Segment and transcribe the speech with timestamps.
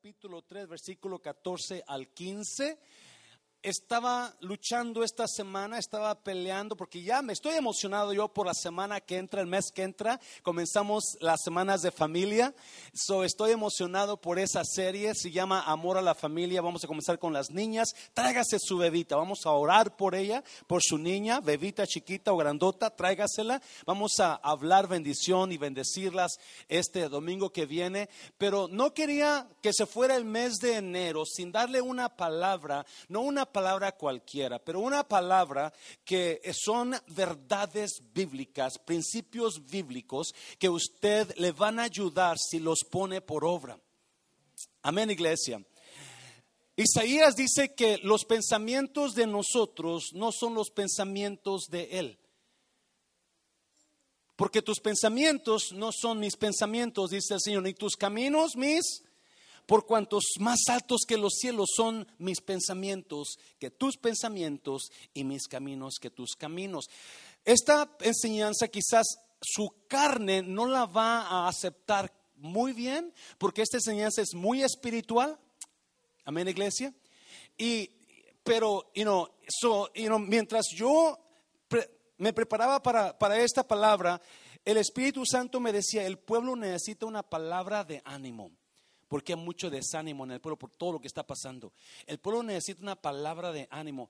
[0.00, 2.78] capítulo 3, versículo 14 al 15
[3.62, 9.00] estaba luchando esta semana, estaba peleando, porque ya me estoy emocionado yo por la semana
[9.00, 10.20] que entra, el mes que entra.
[10.42, 12.54] Comenzamos las semanas de familia.
[12.94, 15.14] So, estoy emocionado por esa serie.
[15.14, 16.62] Se llama Amor a la Familia.
[16.62, 17.90] Vamos a comenzar con las niñas.
[18.14, 19.16] Tráigase su bebita.
[19.16, 22.94] Vamos a orar por ella, por su niña, bebita chiquita o grandota.
[22.94, 23.60] Tráigasela.
[23.84, 26.38] Vamos a hablar bendición y bendecirlas
[26.68, 28.08] este domingo que viene.
[28.38, 33.20] Pero no quería que se fuera el mes de enero sin darle una palabra, no
[33.20, 35.72] una palabra cualquiera, pero una palabra
[36.04, 43.20] que son verdades bíblicas, principios bíblicos que usted le van a ayudar si los pone
[43.20, 43.78] por obra.
[44.82, 45.62] Amén, iglesia.
[46.76, 52.18] Isaías dice que los pensamientos de nosotros no son los pensamientos de Él.
[54.36, 59.02] Porque tus pensamientos no son mis pensamientos, dice el Señor, ni tus caminos mis
[59.70, 65.46] por cuantos más altos que los cielos son mis pensamientos que tus pensamientos y mis
[65.46, 66.86] caminos que tus caminos.
[67.44, 69.06] Esta enseñanza quizás
[69.40, 75.38] su carne no la va a aceptar muy bien porque esta enseñanza es muy espiritual.
[76.24, 76.92] Amén, iglesia.
[77.56, 77.92] Y,
[78.42, 81.16] pero, you know, so, mientras yo
[82.18, 84.20] me preparaba para, para esta palabra,
[84.64, 88.50] el Espíritu Santo me decía, el pueblo necesita una palabra de ánimo
[89.10, 91.72] porque hay mucho desánimo en el pueblo por todo lo que está pasando.
[92.06, 94.08] El pueblo necesita una palabra de ánimo.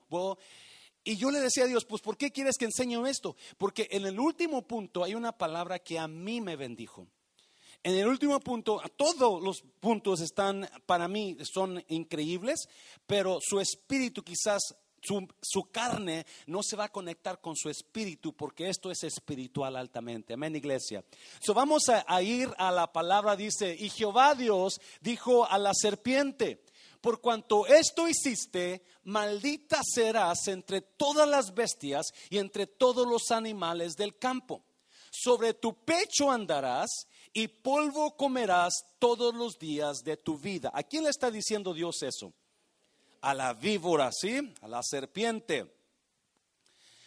[1.02, 3.34] Y yo le decía a Dios, pues ¿por qué quieres que enseñe esto?
[3.56, 7.06] Porque en el último punto hay una palabra que a mí me bendijo.
[7.82, 12.68] En el último punto, todos los puntos están, para mí, son increíbles,
[13.06, 18.68] pero su espíritu quizás su, carne no se va a conectar con su espíritu porque
[18.68, 20.34] esto es espiritual altamente.
[20.34, 21.04] Amén, iglesia.
[21.40, 26.64] So vamos a, ir a la palabra, dice, y Jehová Dios dijo a la serpiente,
[27.00, 33.96] por cuanto esto hiciste, maldita serás entre todas las bestias y entre todos los animales
[33.96, 34.64] del campo.
[35.10, 40.70] Sobre tu pecho andarás y polvo comerás todos los días de tu vida.
[40.75, 42.32] ¿A quién le está diciendo Dios eso?
[43.20, 44.54] A la víbora, ¿sí?
[44.62, 45.66] A la serpiente.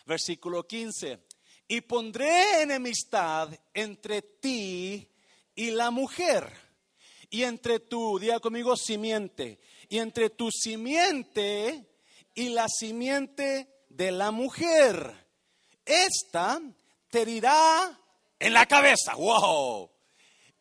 [0.05, 1.19] Versículo 15.
[1.67, 5.09] Y pondré enemistad entre ti
[5.55, 6.51] y la mujer,
[7.29, 9.59] y entre tu, diga conmigo, simiente,
[9.89, 11.87] y entre tu simiente
[12.35, 15.27] y la simiente de la mujer.
[15.85, 16.61] Esta
[17.09, 17.99] te herirá
[18.39, 19.89] en la cabeza, wow.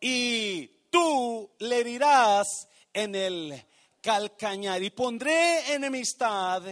[0.00, 2.46] Y tú le herirás
[2.92, 3.64] en el
[4.02, 6.62] calcañar y pondré enemistad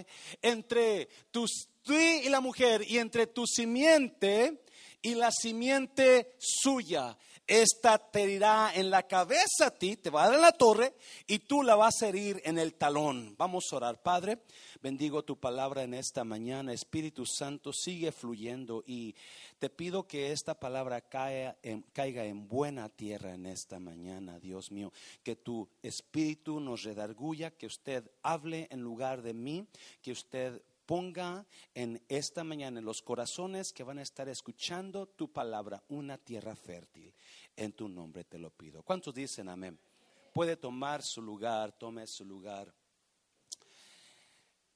[0.43, 1.47] entre tu,
[1.89, 4.65] y la mujer y entre tu simiente
[5.01, 7.17] y la simiente suya.
[7.47, 10.95] Esta te herirá en la cabeza a ti, te va a dar en la torre
[11.27, 13.35] y tú la vas a herir en el talón.
[13.37, 14.43] Vamos a orar, Padre.
[14.83, 16.73] Bendigo tu palabra en esta mañana.
[16.73, 19.15] Espíritu Santo, sigue fluyendo y
[19.59, 24.73] te pido que esta palabra caiga en, caiga en buena tierra en esta mañana, Dios
[24.73, 24.91] mío.
[25.23, 29.67] Que tu espíritu nos redarguya, que usted hable en lugar de mí,
[30.01, 35.31] que usted ponga en esta mañana en los corazones que van a estar escuchando tu
[35.31, 37.13] palabra una tierra fértil.
[37.55, 38.83] En tu nombre te lo pido.
[38.83, 39.79] ¿Cuántos dicen amén?
[40.33, 42.80] Puede tomar su lugar, tome su lugar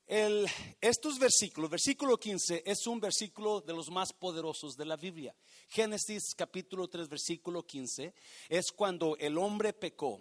[0.07, 5.35] estos versículos, versículo 15 es un versículo de los más poderosos de la Biblia.
[5.69, 8.15] Génesis capítulo 3, versículo 15
[8.49, 10.21] es cuando el hombre pecó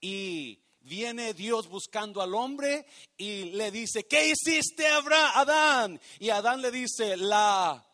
[0.00, 2.86] y viene Dios buscando al hombre
[3.16, 6.00] y le dice, ¿qué hiciste Adán?
[6.18, 7.86] Y Adán le dice, la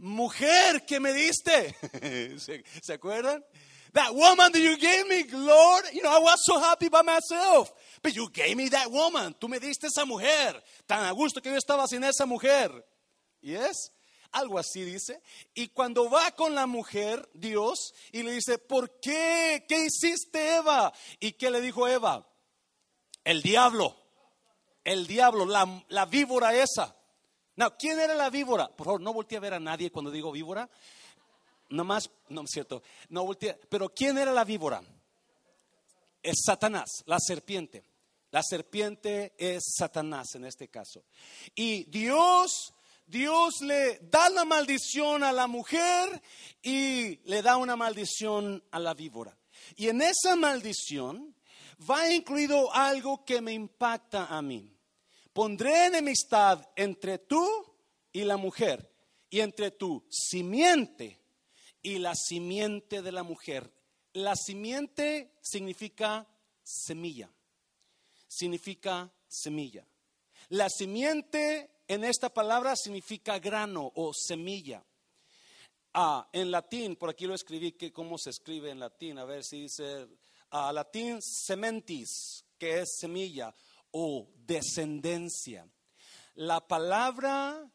[0.00, 1.76] mujer que me diste.
[2.82, 3.44] ¿Se, acuerdan?
[3.92, 7.72] That woman that you gave me, Lord, you know, I was so happy by myself.
[8.02, 9.34] But you gave me that woman.
[9.34, 10.62] Tú me diste esa mujer.
[10.86, 12.70] Tan a gusto que yo estaba sin esa mujer.
[13.42, 13.92] ¿Y es?
[14.32, 15.20] Algo así dice.
[15.54, 19.64] Y cuando va con la mujer, Dios, y le dice, ¿por qué?
[19.68, 20.92] ¿Qué hiciste, Eva?
[21.18, 22.28] ¿Y qué le dijo Eva?
[23.24, 23.96] El diablo.
[24.84, 26.96] El diablo, la, la víbora esa.
[27.56, 28.68] No, ¿quién era la víbora?
[28.68, 30.70] Por favor, no volteé a ver a nadie cuando digo víbora.
[31.70, 32.82] Nomás, no es cierto.
[33.08, 33.58] No volteé.
[33.68, 34.82] Pero ¿quién era la víbora?
[36.22, 37.84] Es Satanás, la serpiente.
[38.32, 41.04] La serpiente es Satanás en este caso.
[41.54, 42.74] Y Dios,
[43.06, 46.22] Dios le da la maldición a la mujer
[46.62, 49.36] y le da una maldición a la víbora.
[49.76, 51.34] Y en esa maldición
[51.88, 54.76] va incluido algo que me impacta a mí.
[55.32, 57.46] Pondré enemistad entre tú
[58.12, 58.92] y la mujer
[59.28, 61.19] y entre tu simiente
[61.82, 63.72] y la simiente de la mujer.
[64.12, 66.26] La simiente significa
[66.62, 67.30] semilla.
[68.28, 69.86] Significa semilla.
[70.48, 74.84] La simiente en esta palabra significa grano o semilla.
[75.92, 79.42] Ah, en latín, por aquí lo escribí, que cómo se escribe en latín, a ver
[79.42, 80.06] si dice,
[80.50, 83.52] ah, latín sementis, que es semilla
[83.90, 85.68] o descendencia.
[86.34, 87.68] La palabra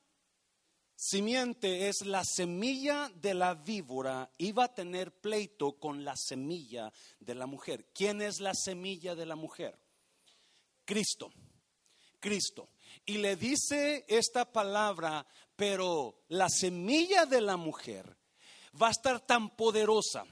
[0.96, 7.36] simiente es la semilla de la víbora, iba a tener pleito con la semilla de
[7.36, 7.88] la mujer.
[7.94, 9.78] ¿Quién es la semilla de la mujer?
[10.86, 11.32] Cristo.
[12.20, 12.70] Cristo.
[13.06, 15.26] Y le dice esta palabra,
[15.56, 18.18] pero la semilla de la mujer
[18.82, 20.26] va a estar tan poderosa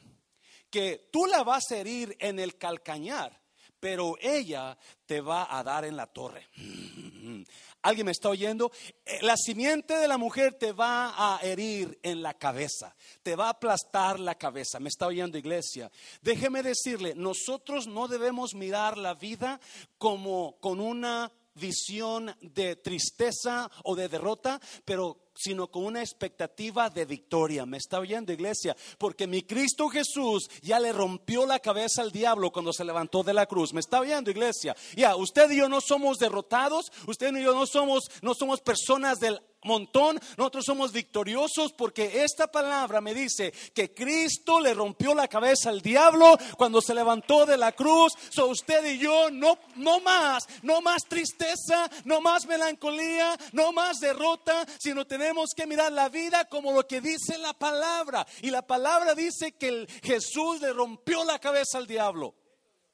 [0.70, 3.43] que tú la vas a herir en el calcañar,
[3.84, 6.48] pero ella te va a dar en la torre.
[7.82, 8.72] ¿Alguien me está oyendo?
[9.06, 13.48] Eh, la simiente de la mujer te va a herir en la cabeza, te va
[13.48, 14.80] a aplastar la cabeza.
[14.80, 15.92] ¿Me está oyendo iglesia?
[16.22, 19.60] Déjeme decirle, nosotros no debemos mirar la vida
[19.98, 27.06] como con una visión de tristeza o de derrota, pero sino con una expectativa de
[27.06, 27.66] victoria.
[27.66, 28.76] ¿Me está oyendo, iglesia?
[28.98, 33.34] Porque mi Cristo Jesús ya le rompió la cabeza al diablo cuando se levantó de
[33.34, 33.74] la cruz.
[33.74, 34.76] ¿Me está oyendo, iglesia?
[34.96, 39.20] Ya, usted y yo no somos derrotados, usted y yo no somos no somos personas
[39.20, 45.28] del montón, nosotros somos victoriosos porque esta palabra me dice que Cristo le rompió la
[45.28, 48.14] cabeza al diablo cuando se levantó de la cruz.
[48.30, 54.00] So usted y yo no, no más, no más tristeza, no más melancolía, no más
[54.00, 58.26] derrota, sino tenemos que mirar la vida como lo que dice la palabra.
[58.42, 62.36] Y la palabra dice que Jesús le rompió la cabeza al diablo.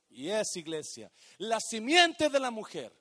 [0.09, 2.98] Y es iglesia, la simiente de la mujer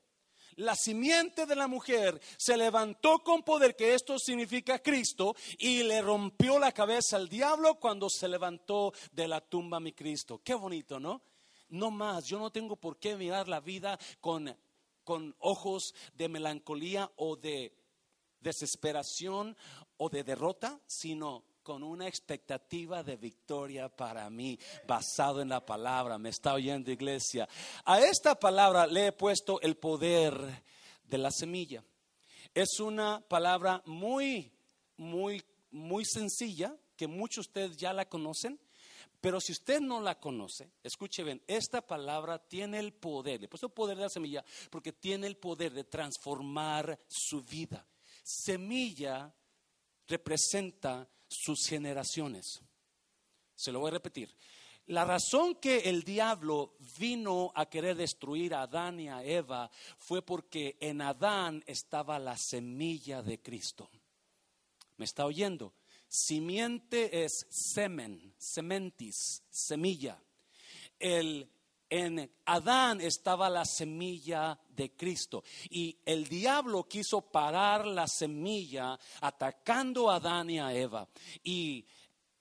[0.59, 6.03] la simiente de la mujer se levantó con poder, que esto significa Cristo, y le
[6.03, 10.41] rompió la cabeza al diablo cuando se levantó de la tumba mi Cristo.
[10.43, 11.23] Qué bonito, ¿no?
[11.69, 14.57] No más, yo no tengo por qué mirar la vida con,
[15.05, 17.73] con ojos de melancolía o de
[18.41, 19.57] desesperación
[19.97, 26.17] o de derrota, sino con una expectativa de victoria para mí, basado en la palabra.
[26.17, 27.47] Me está oyendo iglesia.
[27.85, 30.35] A esta palabra le he puesto el poder
[31.05, 31.85] de la semilla.
[32.55, 34.51] Es una palabra muy,
[34.97, 38.59] muy, muy sencilla, que muchos de ustedes ya la conocen.
[39.21, 43.49] Pero si usted no la conoce, escuche bien, esta palabra tiene el poder, le he
[43.51, 47.87] puesto el poder de la semilla, porque tiene el poder de transformar su vida.
[48.25, 49.31] Semilla
[50.07, 52.63] representa sus generaciones.
[53.55, 54.35] Se lo voy a repetir.
[54.87, 60.23] La razón que el diablo vino a querer destruir a Adán y a Eva fue
[60.23, 63.91] porque en Adán estaba la semilla de Cristo.
[64.97, 65.75] ¿Me está oyendo?
[66.09, 70.23] Simiente es semen, sementis, semilla.
[70.99, 71.51] El,
[71.91, 80.11] en Adán estaba la semilla de Cristo y el diablo quiso parar la semilla atacando
[80.11, 81.09] a Adán y a Eva.
[81.43, 81.85] Y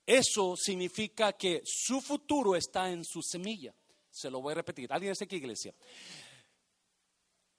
[0.05, 3.73] eso significa que su futuro está en su semilla.
[4.09, 4.91] Se lo voy a repetir.
[4.91, 5.73] ¿Alguien está aquí, iglesia?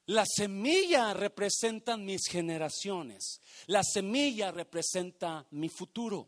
[0.07, 3.41] La semilla representa mis generaciones.
[3.67, 6.27] La semilla representa mi futuro.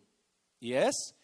[0.60, 1.14] ¿Y es?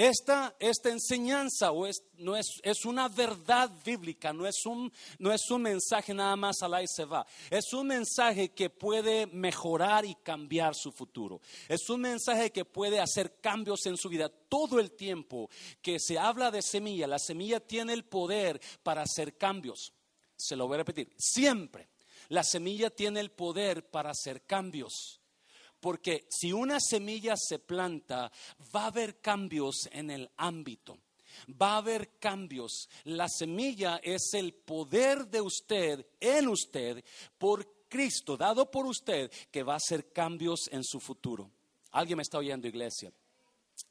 [0.00, 5.30] Esta, esta enseñanza o es, no es, es, una verdad bíblica, no es, un, no
[5.30, 7.26] es un mensaje nada más a la y se va.
[7.50, 11.42] Es un mensaje que puede mejorar y cambiar su futuro.
[11.68, 15.50] Es un mensaje que puede hacer cambios en su vida todo el tiempo
[15.82, 17.06] que se habla de semilla.
[17.06, 19.92] La semilla tiene el poder para hacer cambios.
[20.34, 21.12] Se lo voy a repetir.
[21.18, 21.90] Siempre.
[22.30, 25.19] La semilla tiene el poder para hacer cambios.
[25.80, 28.30] Porque si una semilla se planta,
[28.74, 30.98] va a haber cambios en el ámbito.
[31.60, 32.88] Va a haber cambios.
[33.04, 37.02] La semilla es el poder de usted, en usted,
[37.38, 41.50] por Cristo, dado por usted, que va a hacer cambios en su futuro.
[41.92, 43.12] ¿Alguien me está oyendo, iglesia?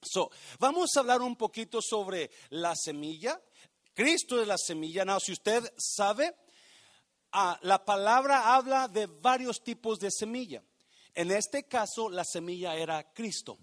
[0.01, 0.29] So,
[0.59, 3.41] vamos a hablar un poquito sobre la semilla.
[3.93, 5.03] Cristo es la semilla.
[5.03, 6.35] No, si usted sabe,
[7.31, 10.63] ah, la palabra habla de varios tipos de semilla.
[11.19, 13.57] En este caso, la semilla era Cristo.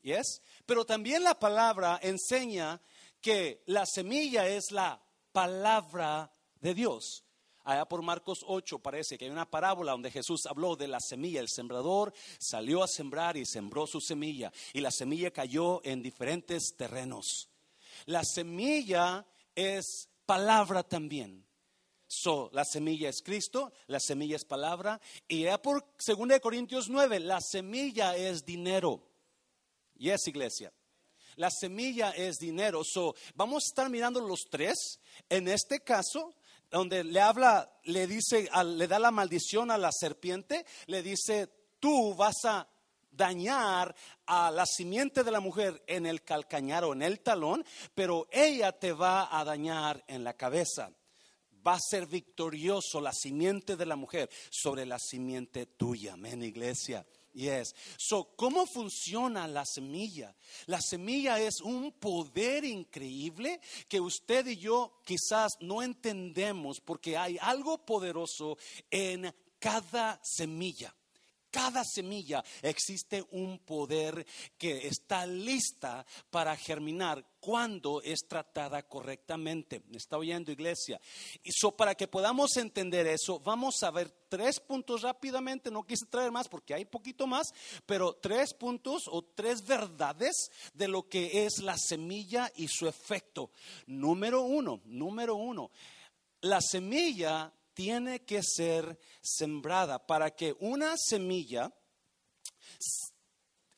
[0.00, 0.40] ¿Yes?
[0.64, 2.80] Pero también la palabra enseña
[3.20, 6.30] que la semilla es la palabra
[6.60, 7.24] de Dios.
[7.64, 11.40] Allá por Marcos 8 parece que hay una parábola donde Jesús habló de la semilla.
[11.40, 14.52] El sembrador salió a sembrar y sembró su semilla.
[14.72, 17.48] Y la semilla cayó en diferentes terrenos.
[18.06, 21.44] La semilla es palabra también.
[22.08, 24.98] So, la semilla es Cristo, la semilla es palabra,
[25.28, 29.02] y ya por 2 Corintios 9, la semilla es dinero.
[29.94, 30.72] Y es iglesia.
[31.36, 32.82] La semilla es dinero.
[32.82, 35.00] So, vamos a estar mirando los tres.
[35.28, 36.34] En este caso,
[36.70, 41.48] donde le habla, le dice, le da la maldición a la serpiente, le dice,
[41.78, 42.66] tú vas a
[43.10, 43.94] dañar
[44.26, 48.72] a la simiente de la mujer en el calcañar o en el talón, pero ella
[48.72, 50.90] te va a dañar en la cabeza.
[51.66, 56.14] Va a ser victorioso la simiente de la mujer sobre la simiente tuya.
[56.14, 57.06] Amén, iglesia.
[57.34, 57.74] Yes.
[57.96, 60.34] So, ¿cómo funciona la semilla?
[60.66, 67.38] La semilla es un poder increíble que usted y yo quizás no entendemos porque hay
[67.40, 68.58] algo poderoso
[68.90, 70.94] en cada semilla
[71.50, 74.26] cada semilla existe un poder
[74.56, 79.82] que está lista para germinar cuando es tratada correctamente.
[79.88, 81.00] ¿Me está oyendo, iglesia?
[81.42, 85.70] Y so, para que podamos entender eso, vamos a ver tres puntos rápidamente.
[85.70, 87.48] No quise traer más porque hay poquito más,
[87.86, 93.50] pero tres puntos o tres verdades de lo que es la semilla y su efecto.
[93.86, 95.70] Número uno, número uno.
[96.40, 101.72] La semilla tiene que ser sembrada para que una semilla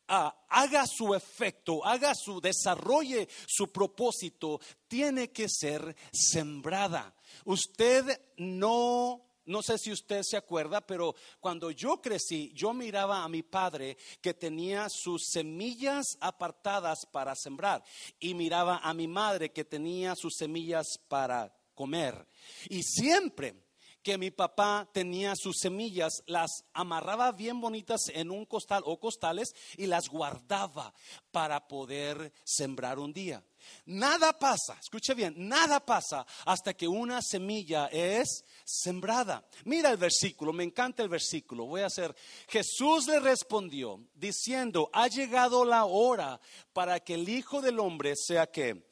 [0.09, 7.15] haga su efecto, haga su desarrolle su propósito, tiene que ser sembrada.
[7.45, 13.29] Usted no no sé si usted se acuerda, pero cuando yo crecí, yo miraba a
[13.29, 17.85] mi padre que tenía sus semillas apartadas para sembrar
[18.19, 22.27] y miraba a mi madre que tenía sus semillas para comer.
[22.69, 23.70] Y siempre
[24.03, 29.55] que mi papá tenía sus semillas, las amarraba bien bonitas en un costal o costales
[29.77, 30.95] y las guardaba
[31.31, 33.43] para poder sembrar un día.
[33.87, 39.47] Nada pasa, escuche bien, nada pasa hasta que una semilla es sembrada.
[39.65, 41.67] Mira el versículo, me encanta el versículo.
[41.67, 42.15] Voy a hacer,
[42.49, 46.41] Jesús le respondió diciendo, ha llegado la hora
[46.73, 48.89] para que el Hijo del Hombre sea que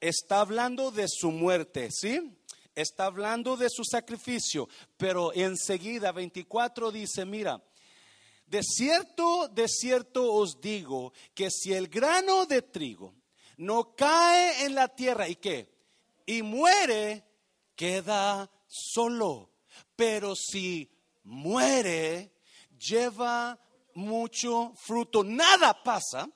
[0.00, 2.36] está hablando de su muerte, ¿sí?
[2.80, 7.62] Está hablando de su sacrificio, pero enseguida 24 dice, mira,
[8.46, 13.14] de cierto, de cierto os digo que si el grano de trigo
[13.58, 15.72] no cae en la tierra y qué,
[16.26, 17.24] y muere,
[17.76, 19.50] queda solo,
[19.94, 20.90] pero si
[21.24, 22.32] muere,
[22.78, 23.58] lleva
[23.94, 25.22] mucho fruto.
[25.22, 26.28] Nada pasa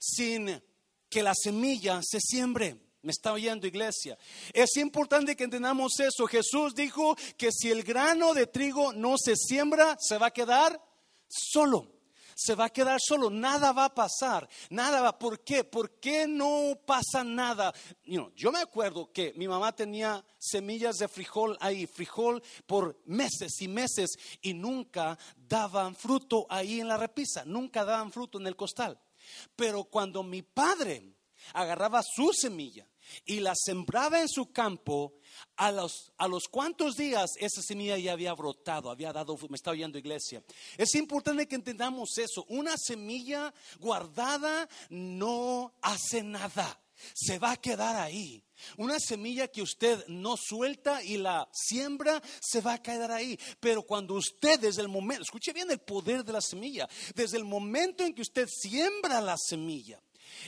[0.00, 0.62] sin
[1.08, 2.76] que la semilla se siembre.
[3.02, 4.16] Me está oyendo iglesia.
[4.52, 6.24] Es importante que entendamos eso.
[6.26, 10.80] Jesús dijo que si el grano de trigo no se siembra, se va a quedar
[11.28, 11.88] solo.
[12.36, 15.18] Se va a quedar solo, nada va a pasar, nada va.
[15.18, 15.64] ¿Por qué?
[15.64, 17.74] ¿Por qué no pasa nada?
[18.04, 23.68] yo me acuerdo que mi mamá tenía semillas de frijol ahí, frijol por meses y
[23.68, 28.98] meses y nunca daban fruto ahí en la repisa, nunca daban fruto en el costal.
[29.54, 31.14] Pero cuando mi padre
[31.52, 32.86] agarraba su semilla
[33.24, 35.14] y la sembraba en su campo,
[35.56, 39.70] a los, a los cuantos días esa semilla ya había brotado, había dado, me está
[39.70, 40.42] oyendo iglesia.
[40.76, 42.44] Es importante que entendamos eso.
[42.48, 46.80] Una semilla guardada no hace nada,
[47.14, 48.44] se va a quedar ahí.
[48.76, 53.38] Una semilla que usted no suelta y la siembra, se va a quedar ahí.
[53.60, 57.44] Pero cuando usted desde el momento, escuche bien el poder de la semilla, desde el
[57.44, 60.00] momento en que usted siembra la semilla,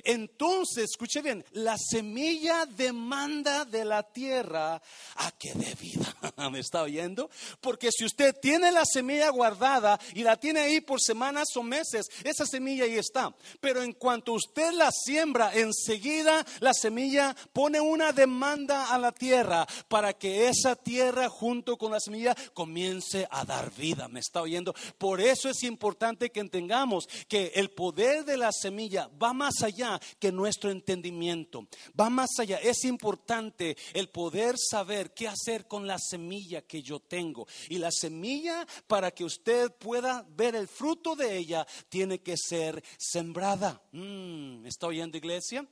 [0.02, 4.80] entonces, escuche bien, la semilla demanda de la tierra
[5.16, 6.14] a que dé vida.
[6.50, 7.30] ¿Me está oyendo?
[7.60, 12.06] Porque si usted tiene la semilla guardada y la tiene ahí por semanas o meses,
[12.24, 13.34] esa semilla ahí está.
[13.60, 19.66] Pero en cuanto usted la siembra, enseguida la semilla pone una demanda a la tierra
[19.88, 24.08] para que esa tierra junto con la semilla comience a dar vida.
[24.08, 24.74] ¿Me está oyendo?
[24.98, 29.83] Por eso es importante que entendamos que el poder de la semilla va más allá
[30.18, 31.66] que nuestro entendimiento,
[31.98, 32.58] va más allá.
[32.58, 37.46] Es importante el poder saber qué hacer con la semilla que yo tengo.
[37.68, 42.82] Y la semilla, para que usted pueda ver el fruto de ella, tiene que ser
[42.98, 43.82] sembrada.
[43.92, 45.66] Mm, ¿Está oyendo, iglesia?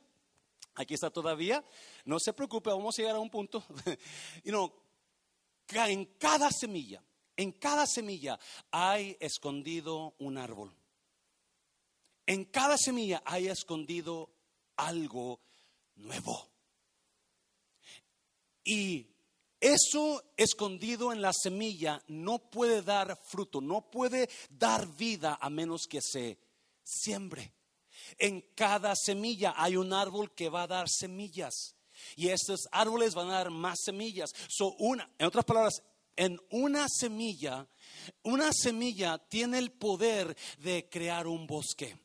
[0.75, 1.63] Aquí está todavía.
[2.05, 3.63] No se preocupe, vamos a llegar a un punto.
[4.43, 4.73] y no,
[5.69, 7.03] en cada semilla,
[7.35, 8.39] en cada semilla
[8.71, 10.75] hay escondido un árbol.
[12.25, 14.29] En cada semilla hay escondido
[14.77, 15.41] algo
[15.95, 16.49] nuevo.
[18.63, 19.07] Y
[19.59, 25.87] eso escondido en la semilla no puede dar fruto, no puede dar vida a menos
[25.89, 26.37] que se
[26.83, 27.53] siembre.
[28.17, 31.75] En cada semilla hay un árbol que va a dar semillas.
[32.15, 34.31] Y estos árboles van a dar más semillas.
[34.49, 35.81] So una, en otras palabras,
[36.15, 37.67] en una semilla,
[38.23, 41.97] una semilla tiene el poder de crear un bosque.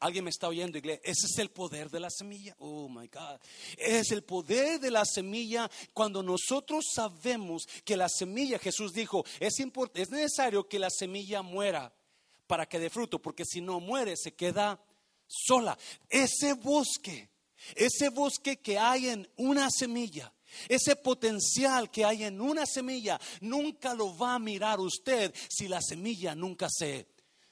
[0.00, 1.02] Alguien me está oyendo, iglesia.
[1.04, 2.56] Ese es el poder de la semilla.
[2.58, 3.38] Oh my God.
[3.76, 9.54] Es el poder de la semilla cuando nosotros sabemos que la semilla, Jesús dijo, es,
[9.94, 11.92] es necesario que la semilla muera
[12.46, 14.82] para que dé fruto, porque si no muere, se queda
[15.28, 15.78] sola.
[16.08, 17.28] Ese bosque,
[17.76, 20.32] ese bosque que hay en una semilla,
[20.68, 25.80] ese potencial que hay en una semilla, nunca lo va a mirar usted si la
[25.80, 27.06] semilla nunca se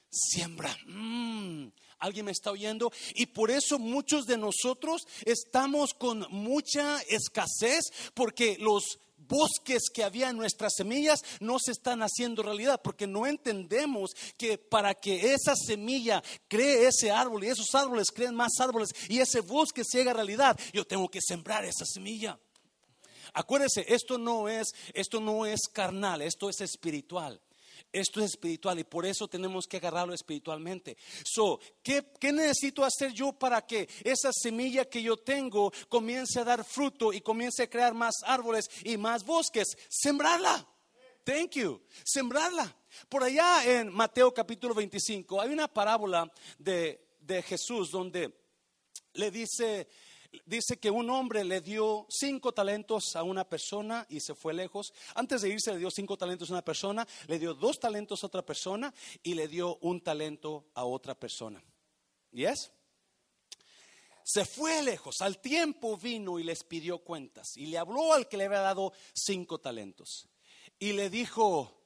[0.09, 0.75] siembra.
[0.87, 1.67] Mm.
[1.99, 2.91] ¿Alguien me está oyendo?
[3.15, 10.29] Y por eso muchos de nosotros estamos con mucha escasez porque los bosques que había
[10.29, 15.55] en nuestras semillas no se están haciendo realidad porque no entendemos que para que esa
[15.55, 20.13] semilla cree ese árbol y esos árboles creen más árboles y ese bosque se haga
[20.13, 22.39] realidad, yo tengo que sembrar esa semilla.
[23.33, 27.39] Acuérdese, esto no es esto no es carnal, esto es espiritual.
[27.91, 30.95] Esto es espiritual y por eso tenemos que agarrarlo espiritualmente.
[31.25, 36.63] So, ¿qué, necesito hacer yo para que esa semilla que yo tengo comience a dar
[36.63, 39.75] fruto y comience a crear más árboles y más bosques?
[39.89, 40.67] Sembrarla.
[41.23, 41.81] Thank you.
[42.03, 42.75] Sembrarla.
[43.07, 48.33] Por allá en Mateo capítulo 25 hay una parábola de, de Jesús donde
[49.13, 49.87] le dice
[50.45, 54.93] dice que un hombre le dio cinco talentos a una persona y se fue lejos.
[55.15, 58.27] Antes de irse le dio cinco talentos a una persona, le dio dos talentos a
[58.27, 58.93] otra persona
[59.23, 61.63] y le dio un talento a otra persona.
[62.31, 62.71] ¿Yes?
[64.23, 68.37] Se fue lejos, al tiempo vino y les pidió cuentas y le habló al que
[68.37, 70.29] le había dado cinco talentos
[70.77, 71.83] y le dijo,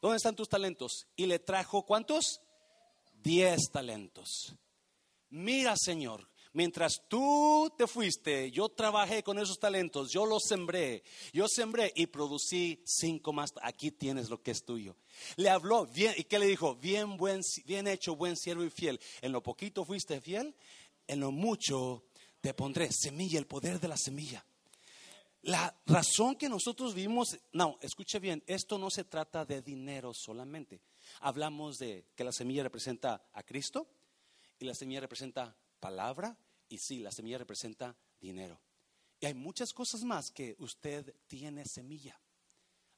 [0.00, 1.06] ¿dónde están tus talentos?
[1.14, 2.40] Y le trajo cuántos?
[3.22, 4.56] Diez talentos.
[5.30, 11.48] Mira, Señor, Mientras tú te fuiste, yo trabajé con esos talentos, yo los sembré, yo
[11.48, 13.54] sembré y producí cinco más.
[13.62, 14.94] Aquí tienes lo que es tuyo.
[15.36, 16.74] Le habló bien, ¿y qué le dijo?
[16.74, 19.00] Bien, buen, bien hecho, buen siervo y fiel.
[19.22, 20.54] En lo poquito fuiste fiel,
[21.06, 22.04] en lo mucho
[22.42, 22.90] te pondré.
[22.92, 24.44] Semilla, el poder de la semilla.
[25.42, 30.82] La razón que nosotros vimos, no, escuche bien, esto no se trata de dinero solamente.
[31.20, 33.88] Hablamos de que la semilla representa a Cristo
[34.60, 38.58] y la semilla representa palabra y sí, la semilla representa dinero.
[39.20, 42.18] Y hay muchas cosas más que usted tiene semilla.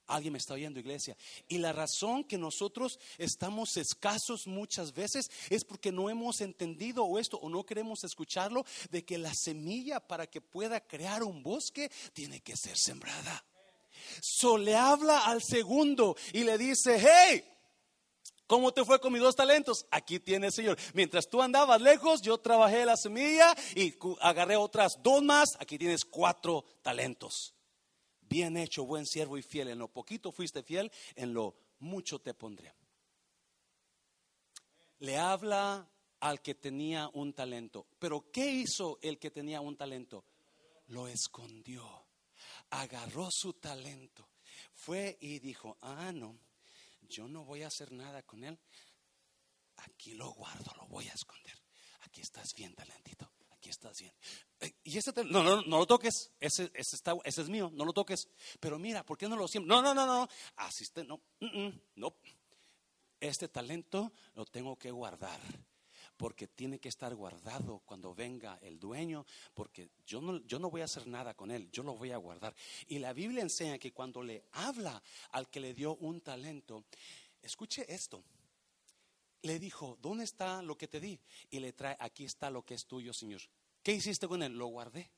[0.07, 1.16] Alguien me está oyendo, iglesia.
[1.49, 7.38] Y la razón que nosotros estamos escasos muchas veces es porque no hemos entendido esto
[7.38, 12.42] o no queremos escucharlo de que la semilla para que pueda crear un bosque tiene
[12.42, 13.44] que ser sembrada.
[14.20, 17.54] So le habla al segundo y le dice, hey,
[18.46, 19.87] ¿Cómo te fue con mis dos talentos?
[19.90, 20.78] Aquí tienes, Señor.
[20.92, 25.57] Mientras tú andabas lejos, yo trabajé la semilla y agarré otras dos más.
[25.61, 27.54] Aquí tienes cuatro talentos.
[28.20, 29.68] Bien hecho, buen siervo y fiel.
[29.68, 32.74] En lo poquito fuiste fiel, en lo mucho te pondré.
[34.98, 35.88] Le habla
[36.20, 37.87] al que tenía un talento.
[37.98, 40.24] Pero ¿qué hizo el que tenía un talento?
[40.88, 42.07] Lo escondió.
[42.70, 44.28] Agarró su talento.
[44.74, 46.38] Fue y dijo, ah, no
[47.09, 48.59] yo no voy a hacer nada con él.
[49.77, 51.59] Aquí lo guardo, lo voy a esconder.
[52.01, 53.31] Aquí estás bien, talentito.
[53.51, 54.12] Aquí estás bien.
[54.61, 56.33] Eh, y ese no, no, no lo toques.
[56.38, 57.71] Ese, ese, está, ese es mío.
[57.73, 58.29] No lo toques.
[58.61, 59.69] Pero mira, ¿por qué no lo siempre?
[59.69, 60.29] No, no, no, no.
[60.57, 61.21] Asiste, no.
[61.97, 62.17] no.
[63.21, 65.40] Este talento lo tengo que guardar
[66.16, 70.83] porque tiene que estar guardado cuando venga el dueño, porque yo no, yo no voy
[70.83, 72.55] a hacer nada con él, yo lo voy a guardar.
[72.88, 76.85] Y la Biblia enseña que cuando le habla al que le dio un talento,
[77.42, 78.22] escuche esto,
[79.42, 81.20] le dijo, ¿dónde está lo que te di?
[81.50, 83.42] Y le trae, aquí está lo que es tuyo, Señor.
[83.83, 84.57] ¿Qué hiciste con él?
[84.57, 85.11] Lo guardé.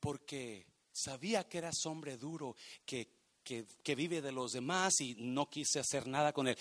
[0.00, 3.10] Porque sabía que eras hombre duro, que,
[3.44, 6.56] que, que, vive de los demás y no quise hacer nada con él.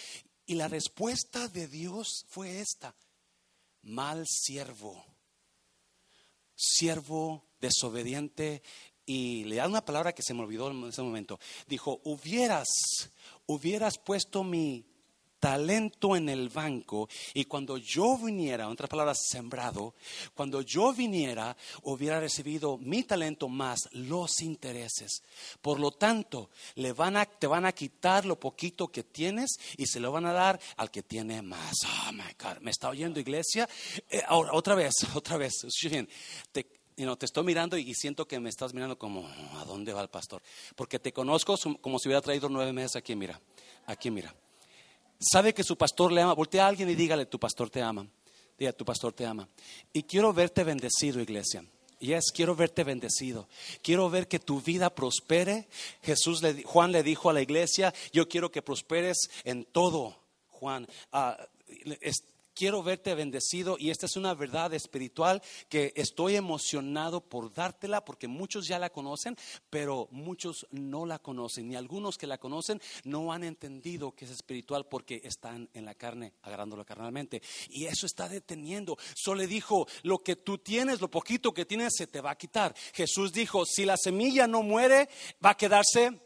[0.45, 2.95] Y la respuesta de Dios fue esta,
[3.81, 5.03] mal siervo,
[6.55, 8.62] siervo desobediente.
[9.08, 11.39] Y le da una palabra que se me olvidó en ese momento.
[11.67, 12.67] Dijo, hubieras,
[13.45, 14.86] hubieras puesto mi
[15.45, 19.93] talento en el banco y cuando yo viniera, en otras palabras, sembrado,
[20.34, 25.21] cuando yo viniera, hubiera recibido mi talento más los intereses.
[25.62, 29.86] Por lo tanto, le van a, te van a quitar lo poquito que tienes y
[29.86, 31.75] se lo van a dar al que tiene más.
[31.84, 33.69] Oh my God, ¿me está oyendo iglesia?
[34.10, 35.53] Eh, otra vez, otra vez.
[36.51, 39.29] Te, te estoy mirando y siento que me estás mirando como,
[39.60, 40.41] ¿a dónde va el pastor?
[40.75, 43.39] Porque te conozco como si hubiera traído nueve meses aquí, mira,
[43.86, 44.34] aquí, mira
[45.19, 48.08] sabe que su pastor le ama, voltea a alguien y dígale, tu pastor te ama.
[48.58, 49.47] Diga, tu pastor te ama.
[49.91, 51.65] Y quiero verte bendecido, iglesia.
[51.99, 53.47] Yes, quiero verte bendecido.
[53.82, 55.67] Quiero ver que tu vida prospere.
[56.01, 60.17] Jesús, le, Juan le dijo a la iglesia, yo quiero que prosperes en todo,
[60.49, 60.88] Juan.
[61.12, 61.38] Ah,
[62.55, 68.27] quiero verte bendecido y esta es una verdad espiritual que estoy emocionado por dártela porque
[68.27, 69.37] muchos ya la conocen,
[69.69, 74.31] pero muchos no la conocen y algunos que la conocen no han entendido que es
[74.31, 77.41] espiritual porque están en la carne, agarrándolo carnalmente.
[77.69, 78.97] Y eso está deteniendo.
[79.13, 82.73] Solo dijo, lo que tú tienes, lo poquito que tienes, se te va a quitar.
[82.93, 85.09] Jesús dijo, si la semilla no muere,
[85.43, 86.21] va a quedarse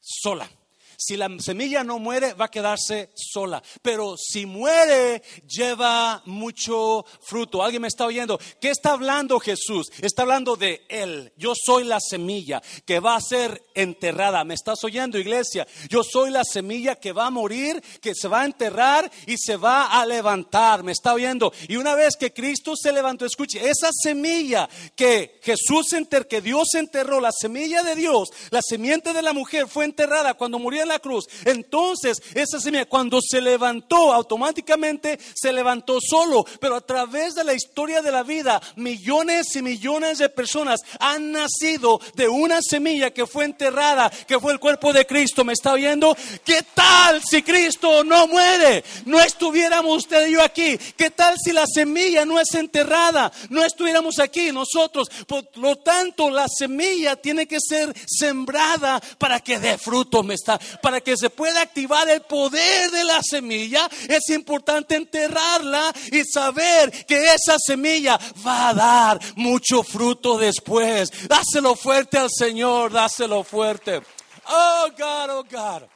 [0.00, 0.48] sola.
[0.96, 3.62] Si la semilla no muere, va a quedarse sola.
[3.82, 7.62] Pero si muere, lleva mucho fruto.
[7.62, 8.38] ¿Alguien me está oyendo?
[8.60, 9.90] ¿Qué está hablando Jesús?
[10.00, 11.32] Está hablando de Él.
[11.36, 14.44] Yo soy la semilla que va a ser enterrada.
[14.44, 15.66] ¿Me estás oyendo, iglesia?
[15.88, 19.56] Yo soy la semilla que va a morir, que se va a enterrar y se
[19.56, 20.82] va a levantar.
[20.82, 21.52] ¿Me está oyendo?
[21.68, 26.74] Y una vez que Cristo se levantó, escuche, esa semilla que Jesús enterró, que Dios
[26.74, 30.88] enterró, la semilla de Dios, la semiente de la mujer fue enterrada cuando murió en
[30.88, 31.26] la cruz.
[31.44, 36.44] Entonces, esa semilla, cuando se levantó, automáticamente se levantó solo.
[36.60, 41.32] Pero a través de la historia de la vida, millones y millones de personas han
[41.32, 45.44] nacido de una semilla que fue enterrada, que fue el cuerpo de Cristo.
[45.44, 46.16] ¿Me está oyendo?
[46.44, 48.84] ¿Qué tal si Cristo no muere?
[49.06, 50.78] No estuviéramos usted y yo aquí.
[50.96, 53.32] ¿Qué tal si la semilla no es enterrada?
[53.50, 55.08] No estuviéramos aquí nosotros.
[55.26, 60.22] Por lo tanto, la semilla tiene que ser sembrada para que dé fruto.
[60.22, 65.92] Me está, para que se pueda activar el poder de la semilla, es importante enterrarla
[66.10, 71.10] y saber que esa semilla va a dar mucho fruto después.
[71.28, 74.02] Dáselo fuerte al Señor, dáselo fuerte.
[74.48, 75.88] Oh God, oh God.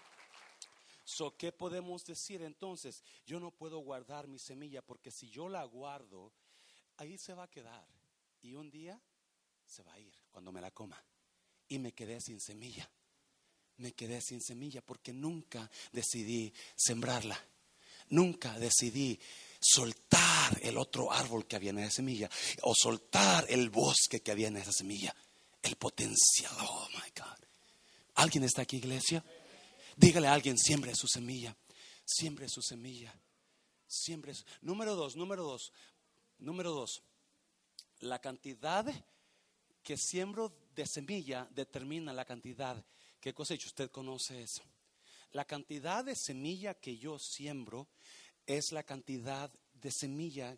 [1.04, 3.02] So, ¿Qué podemos decir entonces?
[3.24, 6.32] Yo no puedo guardar mi semilla porque si yo la guardo,
[6.98, 7.86] ahí se va a quedar.
[8.42, 9.00] Y un día
[9.64, 11.02] se va a ir cuando me la coma.
[11.68, 12.88] Y me quedé sin semilla
[13.78, 17.38] me quedé sin semilla porque nunca decidí sembrarla.
[18.08, 19.18] Nunca decidí
[19.60, 22.30] soltar el otro árbol que había en esa semilla
[22.62, 25.14] o soltar el bosque que había en esa semilla.
[25.62, 26.52] El potencial.
[26.60, 27.44] Oh my God.
[28.14, 29.24] ¿Alguien está aquí, iglesia?
[29.96, 31.56] Dígale a alguien, siembre su semilla.
[32.04, 33.12] Siembre su semilla.
[33.86, 34.32] Siembre.
[34.62, 35.72] Número dos, número dos.
[36.38, 37.02] Número dos.
[38.00, 38.86] La cantidad
[39.82, 42.84] que siembro de semilla determina la cantidad
[43.26, 43.66] ¿Qué cosecha?
[43.66, 44.62] Usted conoce eso.
[45.32, 47.88] La cantidad de semilla que yo siembro
[48.46, 50.56] es la cantidad de semilla,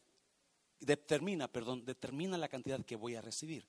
[0.79, 3.67] determina, perdón, determina la cantidad que voy a recibir.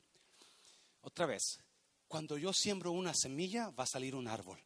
[0.99, 1.61] Otra vez,
[2.09, 4.59] cuando yo siembro una semilla va a salir un árbol,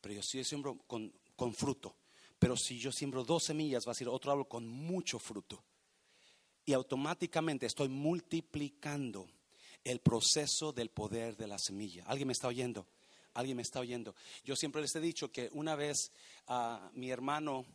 [0.00, 1.96] pero yo si siembro con, con fruto,
[2.38, 5.64] pero si yo siembro dos semillas va a salir otro árbol con mucho fruto.
[6.64, 9.26] Y automáticamente estoy multiplicando
[9.82, 12.04] el proceso del poder de la semilla.
[12.06, 12.86] ¿Alguien me está oyendo?
[13.34, 14.14] Alguien me está oyendo.
[14.44, 16.12] Yo siempre les he dicho que una vez
[16.46, 17.66] a mi hermano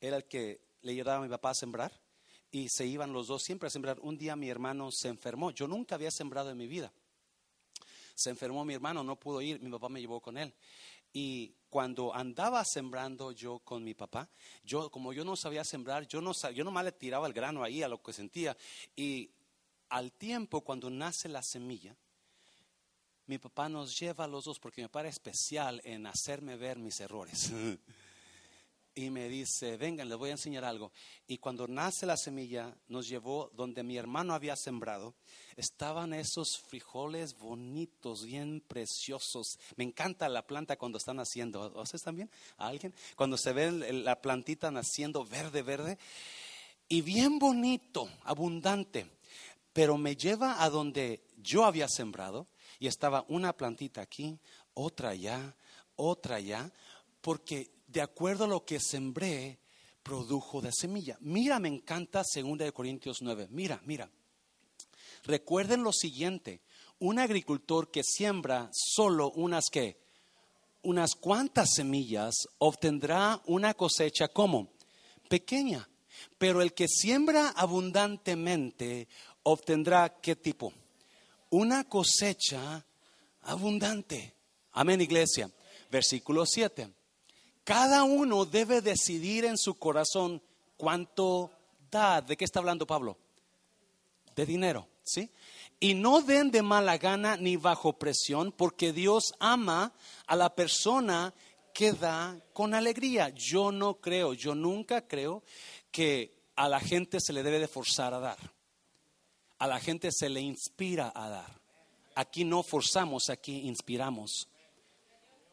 [0.00, 1.92] era el que le ayudaba a mi papá a sembrar
[2.50, 3.98] y se iban los dos siempre a sembrar.
[4.00, 5.50] Un día mi hermano se enfermó.
[5.50, 6.92] Yo nunca había sembrado en mi vida.
[8.14, 9.60] Se enfermó mi hermano, no pudo ir.
[9.60, 10.54] Mi papá me llevó con él.
[11.12, 14.28] Y cuando andaba sembrando yo con mi papá,
[14.64, 17.82] yo como yo no sabía sembrar, yo no yo nomás le tiraba el grano ahí
[17.82, 18.56] a lo que sentía.
[18.96, 19.30] Y
[19.88, 21.94] al tiempo, cuando nace la semilla,
[23.26, 27.00] mi papá nos lleva a los dos porque me parece especial en hacerme ver mis
[27.00, 27.52] errores.
[28.94, 30.92] y me dice, vengan, les voy a enseñar algo.
[31.26, 35.14] Y cuando nace la semilla, nos llevó donde mi hermano había sembrado.
[35.56, 39.58] Estaban esos frijoles bonitos, bien preciosos.
[39.76, 41.72] Me encanta la planta cuando están naciendo.
[41.80, 42.30] ¿Ustedes también?
[42.58, 42.94] ¿A alguien?
[43.16, 45.98] Cuando se ve la plantita naciendo verde, verde.
[46.88, 49.06] Y bien bonito, abundante.
[49.72, 52.46] Pero me lleva a donde yo había sembrado
[52.78, 54.38] y estaba una plantita aquí,
[54.74, 55.54] otra allá,
[55.96, 56.70] otra allá,
[57.20, 59.58] porque de acuerdo a lo que sembré,
[60.02, 61.16] produjo de semilla.
[61.20, 63.48] Mira, me encanta 2 Corintios 9.
[63.50, 64.10] Mira, mira.
[65.24, 66.60] Recuerden lo siguiente,
[66.98, 70.02] un agricultor que siembra solo unas que
[70.82, 74.72] unas cuantas semillas obtendrá una cosecha como
[75.28, 75.88] pequeña,
[76.38, 79.06] pero el que siembra abundantemente
[79.44, 80.72] obtendrá qué tipo?
[81.52, 82.82] Una cosecha
[83.42, 84.34] abundante.
[84.72, 85.50] Amén, iglesia.
[85.90, 86.90] Versículo 7.
[87.62, 90.42] Cada uno debe decidir en su corazón
[90.78, 91.50] cuánto
[91.90, 92.22] da.
[92.22, 93.18] ¿De qué está hablando Pablo?
[94.34, 95.30] De dinero, ¿sí?
[95.78, 99.92] Y no den de mala gana ni bajo presión, porque Dios ama
[100.26, 101.34] a la persona
[101.74, 103.28] que da con alegría.
[103.28, 105.42] Yo no creo, yo nunca creo
[105.90, 108.38] que a la gente se le debe de forzar a dar
[109.62, 111.60] a la gente se le inspira a dar.
[112.16, 114.48] Aquí no forzamos, aquí inspiramos.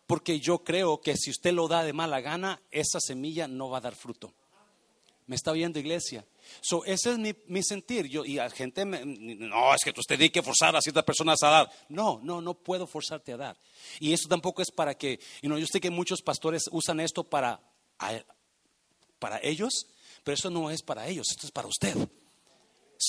[0.08, 3.78] Porque yo creo que si usted lo da de mala gana, esa semilla no va
[3.78, 4.34] a dar fruto.
[5.28, 6.26] ¿Me está oyendo, iglesia?
[6.60, 8.08] So, ese es mi, mi sentir.
[8.08, 11.43] Yo, y a gente, me, no, es que usted tiene que forzar a ciertas personas
[11.43, 11.72] a dar.
[11.88, 13.58] No, no, no puedo forzarte a dar.
[14.00, 17.24] Y eso tampoco es para que, you know, yo sé que muchos pastores usan esto
[17.24, 17.62] para,
[19.19, 19.86] para ellos,
[20.24, 21.95] pero eso no es para ellos, esto es para usted.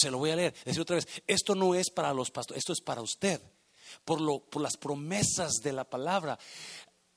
[0.01, 2.73] Se lo voy a leer, decir otra vez, esto no es para los pastores, esto
[2.73, 3.41] es para usted,
[4.05, 6.39] por, lo, por las promesas de la palabra.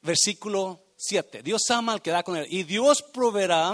[0.02, 3.74] Versículo 7, Dios ama al que da con él y Dios proveerá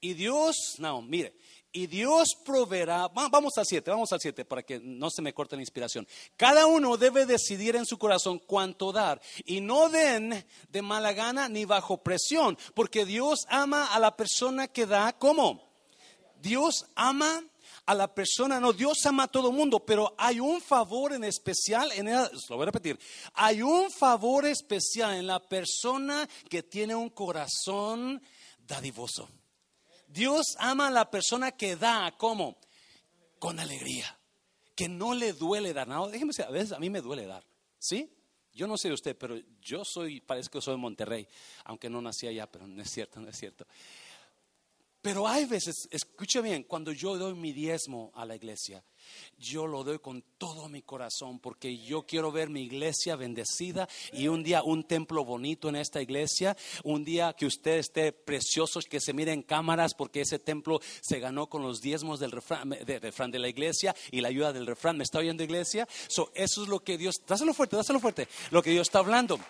[0.00, 1.36] y Dios, no, mire,
[1.74, 5.56] y Dios proveerá, vamos al 7, vamos al 7 para que no se me corte
[5.56, 6.06] la inspiración.
[6.36, 11.48] Cada uno debe decidir en su corazón cuánto dar y no den de mala gana
[11.48, 15.71] ni bajo presión, porque Dios ama a la persona que da, ¿cómo?
[16.42, 17.42] Dios ama
[17.86, 21.90] a la persona, no, Dios ama a todo mundo, pero hay un favor en especial,
[22.48, 22.98] lo voy a repetir,
[23.34, 28.20] hay un favor especial en la persona que tiene un corazón
[28.66, 29.28] dadivoso.
[30.08, 32.58] Dios ama a la persona que da, ¿cómo?
[33.38, 34.18] Con alegría,
[34.74, 35.88] que no le duele dar.
[35.88, 37.44] No, déjeme decir, a veces a mí me duele dar,
[37.78, 38.12] ¿sí?
[38.52, 41.26] Yo no sé de usted, pero yo soy, parece que soy de Monterrey,
[41.64, 43.66] aunque no nací allá, pero no es cierto, no es cierto.
[45.02, 48.84] Pero hay veces, escuche bien, cuando yo doy mi diezmo a la iglesia,
[49.36, 54.28] yo lo doy con todo mi corazón porque yo quiero ver mi iglesia bendecida y
[54.28, 59.00] un día un templo bonito en esta iglesia, un día que usted esté precioso, que
[59.00, 63.38] se mire en cámaras porque ese templo se ganó con los diezmos del refrán de,
[63.40, 64.96] la iglesia y la ayuda del refrán.
[64.96, 65.88] ¿Me está oyendo iglesia?
[66.06, 69.40] eso es lo que Dios, dáselo fuerte, dáselo fuerte, lo que Dios está hablando.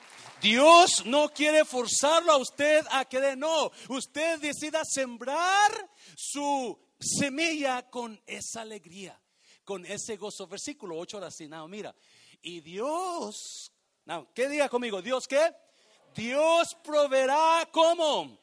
[0.43, 5.71] Dios no quiere forzarlo a usted a que dé, no, usted decida sembrar
[6.17, 9.19] su semilla con esa alegría,
[9.65, 10.49] con ese gozo.
[10.49, 11.95] Versículo 8 ahora sí, no, mira,
[12.43, 13.73] y Dios,
[14.05, 15.01] no, ¿qué diga conmigo?
[15.01, 15.55] ¿Dios qué?
[16.15, 18.37] Dios proveerá como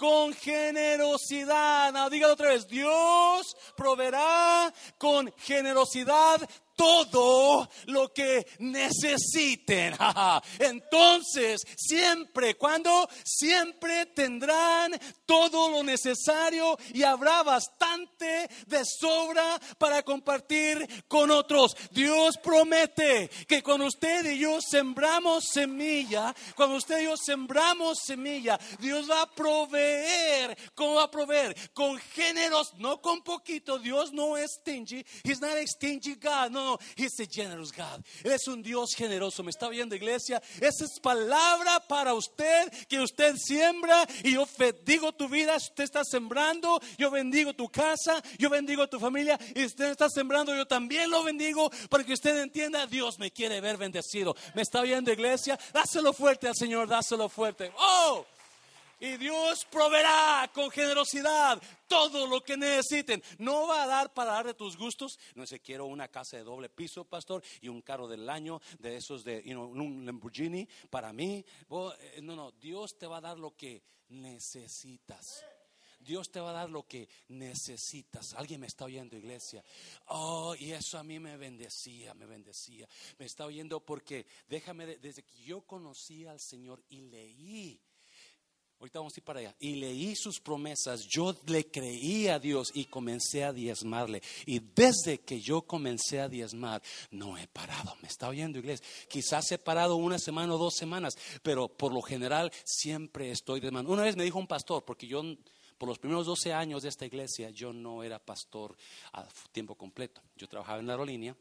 [0.00, 1.92] con generosidad.
[1.92, 2.66] No, dígalo otra vez.
[2.66, 6.40] Dios proveerá con generosidad
[6.80, 9.94] todo lo que necesiten.
[10.58, 21.04] Entonces, siempre, cuando siempre tendrán todo lo necesario y habrá bastante de sobra para compartir
[21.06, 21.76] con otros.
[21.90, 28.58] Dios promete que cuando usted y yo sembramos semilla, cuando usted y yo sembramos semilla,
[28.78, 30.56] Dios va a proveer.
[30.74, 31.54] ¿Cómo va a proveer?
[31.74, 33.78] Con géneros, no con poquito.
[33.78, 35.04] Dios no es stingy.
[35.24, 35.64] He's not a
[36.20, 36.50] God.
[36.50, 38.04] No, no, He's a generous God.
[38.24, 39.42] Él es un Dios generoso.
[39.42, 40.42] ¿Me está viendo, iglesia?
[40.60, 45.56] Esa es palabra para usted que usted siembra y yo bendigo tu vida.
[45.56, 50.54] Usted está sembrando, yo bendigo tu casa, yo bendigo tu familia y usted está sembrando,
[50.54, 54.36] yo también lo bendigo para que usted entienda, Dios me quiere ver bendecido.
[54.54, 55.58] ¿Me está viendo, iglesia?
[55.72, 57.72] Dáselo fuerte al Señor, dáselo fuerte.
[57.78, 58.26] ¡Oh!
[59.00, 63.22] Y Dios proveerá con generosidad todo lo que necesiten.
[63.38, 65.18] No va a dar para dar de tus gustos.
[65.34, 68.96] No sé, quiero una casa de doble piso, pastor, y un carro del año de
[68.96, 71.42] esos de un Lamborghini para mí.
[71.70, 75.46] Eh, no, no, Dios te va a dar lo que necesitas.
[75.98, 78.34] Dios te va a dar lo que necesitas.
[78.34, 79.62] Alguien me está oyendo, iglesia.
[80.06, 82.88] Oh, y eso a mí me bendecía, me bendecía.
[83.18, 87.80] Me está oyendo porque déjame, desde que yo conocí al Señor y leí
[88.80, 89.54] Ahorita vamos a ir para allá.
[89.60, 94.22] Y leí sus promesas, yo le creí a Dios y comencé a diezmarle.
[94.46, 97.94] Y desde que yo comencé a diezmar, no he parado.
[98.00, 98.86] ¿Me está oyendo, iglesia?
[99.06, 103.92] Quizás he parado una semana o dos semanas, pero por lo general siempre estoy diezmando.
[103.92, 105.22] Una vez me dijo un pastor, porque yo
[105.76, 108.74] por los primeros 12 años de esta iglesia, yo no era pastor
[109.12, 110.22] a tiempo completo.
[110.36, 111.36] Yo trabajaba en la aerolínea.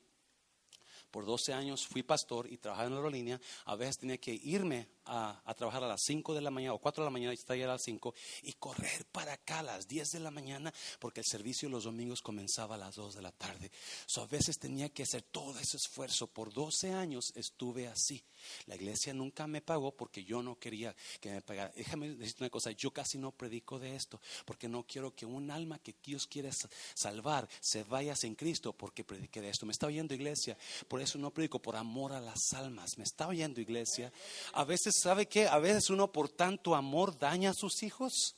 [1.09, 3.41] Por 12 años fui pastor y trabajaba en la aerolínea.
[3.63, 7.03] A veces tenía que irme a, trabajar a las 5 de la mañana o 4
[7.03, 10.11] de la mañana y estar a las 5 y correr para acá a las 10
[10.11, 13.71] de la mañana porque el servicio los domingos comenzaba a las 2 de la tarde.
[14.05, 16.27] So, a veces tenía que hacer todo ese esfuerzo.
[16.27, 18.23] Por 12 años estuve así.
[18.67, 21.73] La iglesia nunca me pagó porque yo no quería que me pagara.
[21.75, 25.51] Déjame decirte una cosa, yo casi no predico de esto porque no quiero que un
[25.51, 26.51] alma que Dios quiere
[26.93, 29.65] salvar se vaya sin Cristo porque predique de esto.
[29.65, 30.57] ¿Me está oyendo iglesia?
[30.87, 32.97] Por eso no predico, por amor a las almas.
[32.97, 34.11] ¿Me está oyendo iglesia?
[34.53, 35.47] A veces ¿sabe qué?
[35.47, 38.35] A veces uno por tanto amor daña a sus hijos.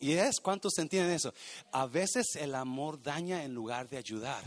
[0.00, 0.40] ¿Y es?
[0.40, 1.32] ¿Cuántos entienden eso?
[1.70, 4.42] A veces el amor daña en lugar de ayudar.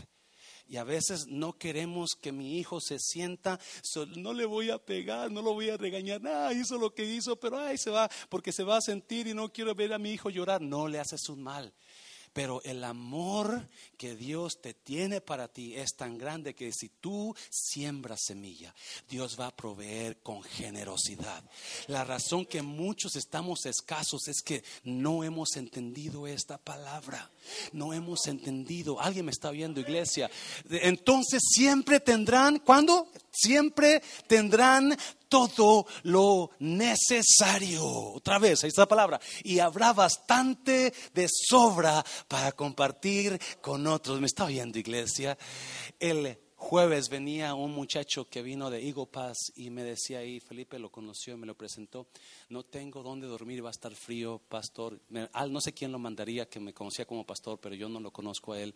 [0.68, 3.60] Y a veces no queremos que mi hijo se sienta,
[4.16, 7.36] no le voy a pegar, no lo voy a regañar, ah, hizo lo que hizo,
[7.36, 10.10] pero ay, se va, porque se va a sentir y no quiero ver a mi
[10.10, 10.60] hijo llorar.
[10.60, 11.72] No le haces un mal.
[12.36, 17.34] Pero el amor que Dios te tiene para ti es tan grande que si tú
[17.48, 18.74] siembras semilla,
[19.08, 21.42] Dios va a proveer con generosidad.
[21.86, 27.30] La razón que muchos estamos escasos es que no hemos entendido esta palabra.
[27.72, 29.00] No hemos entendido.
[29.00, 30.30] Alguien me está viendo, iglesia.
[30.68, 33.08] Entonces siempre tendrán, ¿cuándo?
[33.36, 34.96] Siempre tendrán
[35.28, 37.84] todo lo necesario.
[37.86, 39.20] Otra vez, ahí está la palabra.
[39.42, 44.20] Y habrá bastante de sobra para compartir con otros.
[44.20, 45.36] ¿Me está oyendo, iglesia?
[45.98, 50.78] El jueves venía un muchacho que vino de Eagle Pass y me decía ahí, Felipe
[50.78, 52.08] lo conoció, me lo presentó,
[52.48, 55.00] no tengo dónde dormir, va a estar frío, pastor.
[55.08, 58.52] no sé quién lo mandaría, que me conocía como pastor, pero yo no lo conozco
[58.52, 58.74] a él,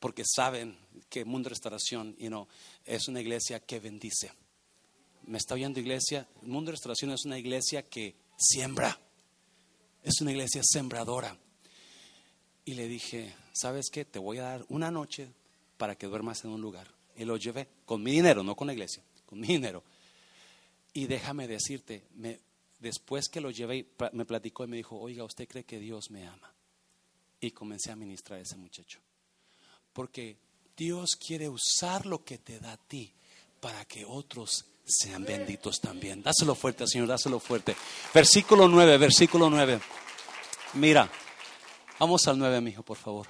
[0.00, 0.76] porque saben
[1.08, 2.48] que Mundo Restauración you know,
[2.84, 4.32] es una iglesia que bendice
[5.26, 8.98] me está oyendo iglesia, mundo restauración es una iglesia que siembra,
[10.02, 11.36] es una iglesia sembradora.
[12.64, 14.04] Y le dije, ¿sabes qué?
[14.04, 15.28] Te voy a dar una noche
[15.76, 16.95] para que duermas en un lugar.
[17.16, 19.82] Y lo llevé con mi dinero, no con la iglesia, con mi dinero.
[20.92, 22.40] Y déjame decirte, me,
[22.78, 26.26] después que lo llevé, me platicó y me dijo, oiga, ¿usted cree que Dios me
[26.26, 26.52] ama?
[27.40, 29.00] Y comencé a ministrar a ese muchacho.
[29.92, 30.36] Porque
[30.76, 33.12] Dios quiere usar lo que te da a ti
[33.60, 36.22] para que otros sean benditos también.
[36.22, 37.76] Dáselo fuerte, Señor, dáselo fuerte.
[38.14, 39.80] Versículo 9, versículo 9.
[40.74, 41.10] Mira,
[41.98, 43.26] vamos al 9, mi hijo, por favor.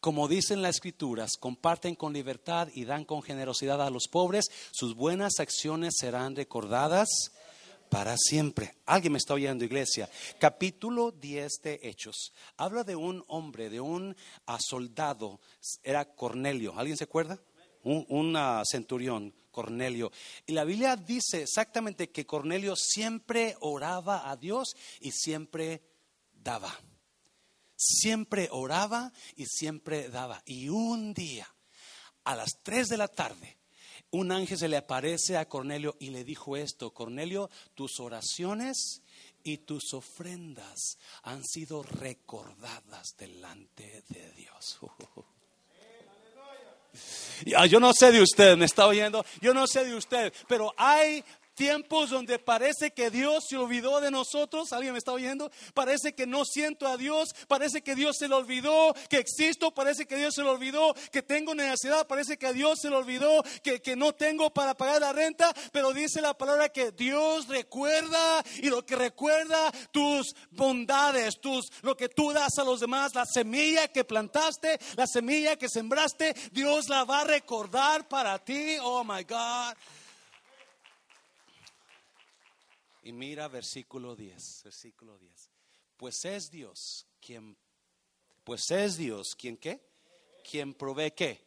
[0.00, 4.94] Como dicen las escrituras, comparten con libertad y dan con generosidad a los pobres, sus
[4.94, 7.08] buenas acciones serán recordadas
[7.88, 8.76] para siempre.
[8.86, 10.08] Alguien me está oyendo, iglesia.
[10.38, 12.32] Capítulo 10 de Hechos.
[12.56, 14.14] Habla de un hombre, de un
[14.60, 15.40] soldado,
[15.82, 16.78] era Cornelio.
[16.78, 17.40] ¿Alguien se acuerda?
[17.82, 18.38] Un, un
[18.70, 20.12] centurión, Cornelio.
[20.46, 25.82] Y la Biblia dice exactamente que Cornelio siempre oraba a Dios y siempre
[26.34, 26.72] daba.
[27.78, 30.42] Siempre oraba y siempre daba.
[30.44, 31.48] Y un día,
[32.24, 33.56] a las 3 de la tarde,
[34.10, 39.02] un ángel se le aparece a Cornelio y le dijo esto, Cornelio, tus oraciones
[39.42, 44.78] y tus ofrendas han sido recordadas delante de Dios.
[47.68, 51.22] Yo no sé de usted, me está oyendo, yo no sé de usted, pero hay
[51.58, 54.72] tiempos donde parece que Dios se olvidó de nosotros.
[54.72, 55.50] ¿Alguien me está oyendo?
[55.74, 60.06] Parece que no siento a Dios, parece que Dios se le olvidó que existo, parece
[60.06, 63.42] que Dios se le olvidó que tengo necesidad, parece que a Dios se le olvidó
[63.64, 68.44] que, que no tengo para pagar la renta, pero dice la palabra que Dios recuerda
[68.58, 73.26] y lo que recuerda tus bondades, tus, lo que tú das a los demás, la
[73.26, 78.76] semilla que plantaste, la semilla que sembraste, Dios la va a recordar para ti.
[78.80, 79.74] Oh my God.
[83.08, 85.50] Y mira versículo 10, versículo 10.
[85.96, 87.56] Pues es Dios quien,
[88.44, 89.80] pues es Dios quien qué?
[90.44, 91.38] Quien provee?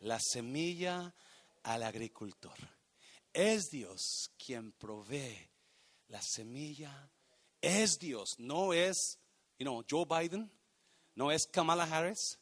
[0.00, 1.14] La semilla
[1.62, 2.56] al agricultor.
[3.34, 5.50] Es Dios quien provee
[6.08, 7.10] la semilla.
[7.60, 9.18] Es Dios, no es,
[9.58, 10.50] you know, Joe Biden,
[11.16, 12.38] no es Kamala Harris.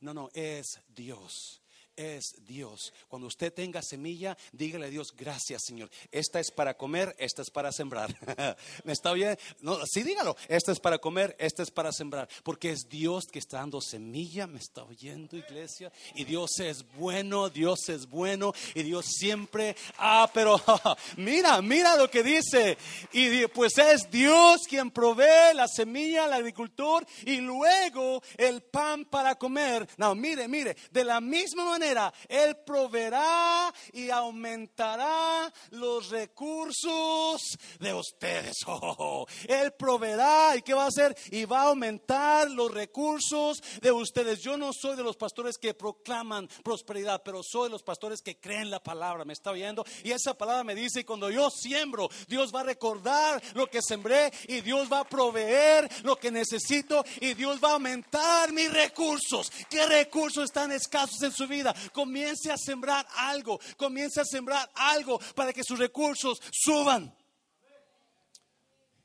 [0.00, 1.61] No, no, es Dios
[1.96, 2.92] es Dios.
[3.08, 5.90] Cuando usted tenga semilla, dígale a Dios, gracias Señor.
[6.10, 8.16] Esta es para comer, esta es para sembrar.
[8.84, 9.38] ¿Me está bien?
[9.60, 10.36] No, sí, dígalo.
[10.48, 12.28] Esta es para comer, esta es para sembrar.
[12.42, 14.46] Porque es Dios que está dando semilla.
[14.46, 15.92] ¿Me está oyendo, iglesia?
[16.14, 18.52] Y Dios es bueno, Dios es bueno.
[18.74, 20.60] Y Dios siempre, ah, pero
[21.16, 22.78] mira, mira lo que dice.
[23.12, 29.34] Y pues es Dios quien provee la semilla al agricultor y luego el pan para
[29.34, 29.86] comer.
[29.96, 31.81] No, mire, mire, de la misma manera
[32.28, 37.42] él proveerá y aumentará los recursos
[37.80, 38.56] de ustedes.
[38.66, 41.16] Oh, él proveerá y qué va a hacer?
[41.30, 44.40] Y va a aumentar los recursos de ustedes.
[44.40, 48.38] Yo no soy de los pastores que proclaman prosperidad, pero soy de los pastores que
[48.38, 49.24] creen la palabra.
[49.24, 49.84] ¿Me está oyendo?
[50.04, 54.32] Y esa palabra me dice, cuando yo siembro, Dios va a recordar lo que sembré
[54.48, 59.50] y Dios va a proveer lo que necesito y Dios va a aumentar mis recursos.
[59.68, 61.71] ¿Qué recursos están escasos en su vida?
[61.92, 67.12] Comience a sembrar algo, comience a sembrar algo para que sus recursos suban.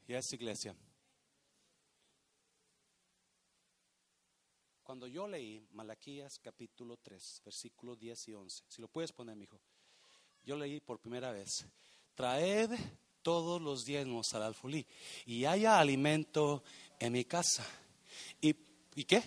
[0.08, 0.76] Y es iglesia.
[4.84, 9.44] Cuando yo leí Malaquías capítulo 3, versículos 10 y 11, si lo puedes poner, mi
[9.44, 9.60] hijo,
[10.46, 11.66] yo leí por primera vez,
[12.16, 12.72] traed
[13.22, 14.88] todos los diezmos al alfolí
[15.26, 16.64] y haya alimento
[17.02, 17.68] en mi casa.
[18.40, 18.56] ¿Y,
[18.96, 19.22] ¿y qué?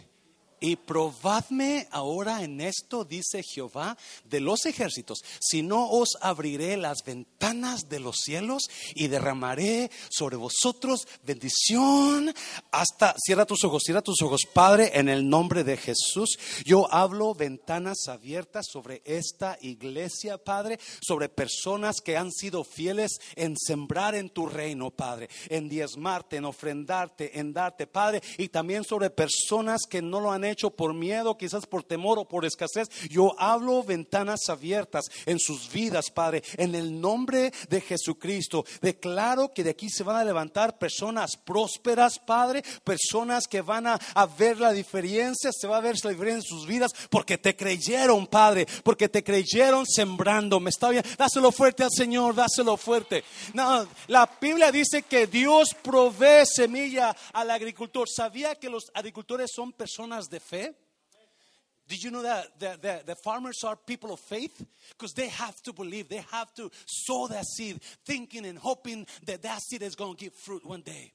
[0.62, 6.98] Y probadme ahora en esto, dice Jehová de los ejércitos, si no os abriré las
[7.02, 12.34] ventanas de los cielos y derramaré sobre vosotros bendición
[12.72, 16.38] hasta, cierra tus ojos, cierra tus ojos, Padre, en el nombre de Jesús.
[16.66, 23.56] Yo hablo ventanas abiertas sobre esta iglesia, Padre, sobre personas que han sido fieles en
[23.56, 29.08] sembrar en tu reino, Padre, en diezmarte, en ofrendarte, en darte, Padre, y también sobre
[29.08, 32.88] personas que no lo han hecho hecho por miedo, quizás por temor o por escasez.
[33.08, 38.64] Yo hablo ventanas abiertas en sus vidas, Padre, en el nombre de Jesucristo.
[38.80, 43.98] Declaro que de aquí se van a levantar personas prósperas, Padre, personas que van a,
[44.38, 48.26] ver la diferencia, se va a ver la diferencia en sus vidas porque te creyeron,
[48.26, 50.60] Padre, porque te creyeron sembrando.
[50.60, 53.24] Me está bien, dáselo fuerte al Señor, dáselo fuerte.
[53.54, 58.08] No, la Biblia dice que Dios provee semilla al agricultor.
[58.08, 60.70] ¿Sabía que los agricultores son personas de fe?
[61.90, 64.64] Did you know that the, farmers are people of faith?
[64.90, 69.42] Because they have to believe, they have to sow that seed, thinking and hoping that
[69.42, 71.12] that seed is going to give fruit one day.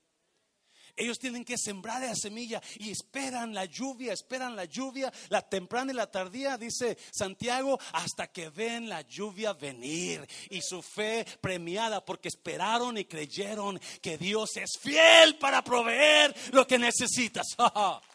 [0.98, 5.92] Ellos tienen que sembrar esa semilla y esperan la lluvia, esperan la lluvia, la temprana
[5.92, 12.04] y la tardía, dice Santiago, hasta que ven la lluvia venir y su fe premiada
[12.04, 17.56] porque esperaron y creyeron que Dios es fiel para proveer lo que necesitas.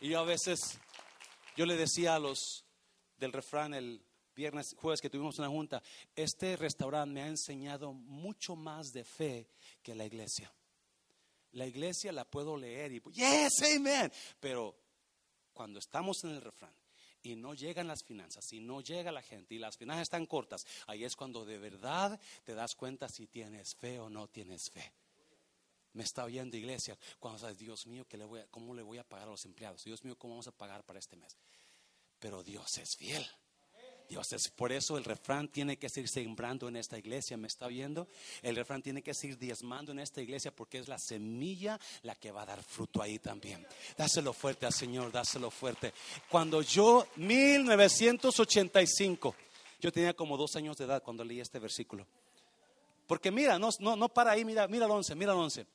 [0.00, 0.78] Y yo a veces,
[1.56, 2.64] yo le decía a los
[3.16, 4.00] del refrán el
[4.34, 5.82] viernes, jueves que tuvimos una junta,
[6.14, 9.48] este restaurante me ha enseñado mucho más de fe
[9.82, 10.52] que la iglesia.
[11.52, 14.12] La iglesia la puedo leer y, yes, amen.
[14.38, 14.76] Pero
[15.52, 16.72] cuando estamos en el refrán
[17.20, 20.64] y no llegan las finanzas, y no llega la gente y las finanzas están cortas,
[20.86, 24.92] ahí es cuando de verdad te das cuenta si tienes fe o no tienes fe
[25.98, 29.02] me está oyendo iglesia, cuando sabes, Dios mío, ¿qué le voy ¿cómo le voy a
[29.02, 29.82] pagar a los empleados?
[29.82, 31.36] Dios mío, ¿cómo vamos a pagar para este mes?
[32.20, 33.26] Pero Dios es fiel.
[34.08, 37.66] Dios es, por eso el refrán tiene que seguir sembrando en esta iglesia, ¿me está
[37.66, 38.06] oyendo?
[38.42, 42.30] El refrán tiene que seguir diezmando en esta iglesia porque es la semilla la que
[42.30, 43.66] va a dar fruto ahí también.
[43.96, 45.92] Dáselo fuerte al Señor, dáselo fuerte.
[46.30, 49.34] Cuando yo, 1985,
[49.80, 52.06] yo tenía como dos años de edad cuando leí este versículo.
[53.08, 55.66] Porque mira, no, no, no para ahí, mira, mira el 11, mira el 11.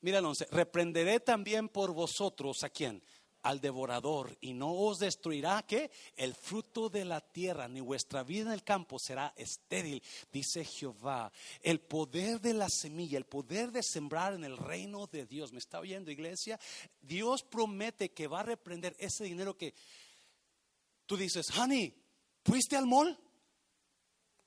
[0.00, 0.48] Mira el 11.
[0.50, 3.02] Reprenderé también por vosotros a quién?
[3.42, 8.48] Al devorador y no os destruirá que el fruto de la tierra ni vuestra vida
[8.48, 11.32] en el campo será estéril, dice Jehová.
[11.62, 15.52] El poder de la semilla, el poder de sembrar en el reino de Dios.
[15.52, 16.58] ¿Me está oyendo, iglesia?
[17.00, 19.74] Dios promete que va a reprender ese dinero que
[21.06, 21.94] tú dices, honey,
[22.44, 23.18] ¿fuiste al mall?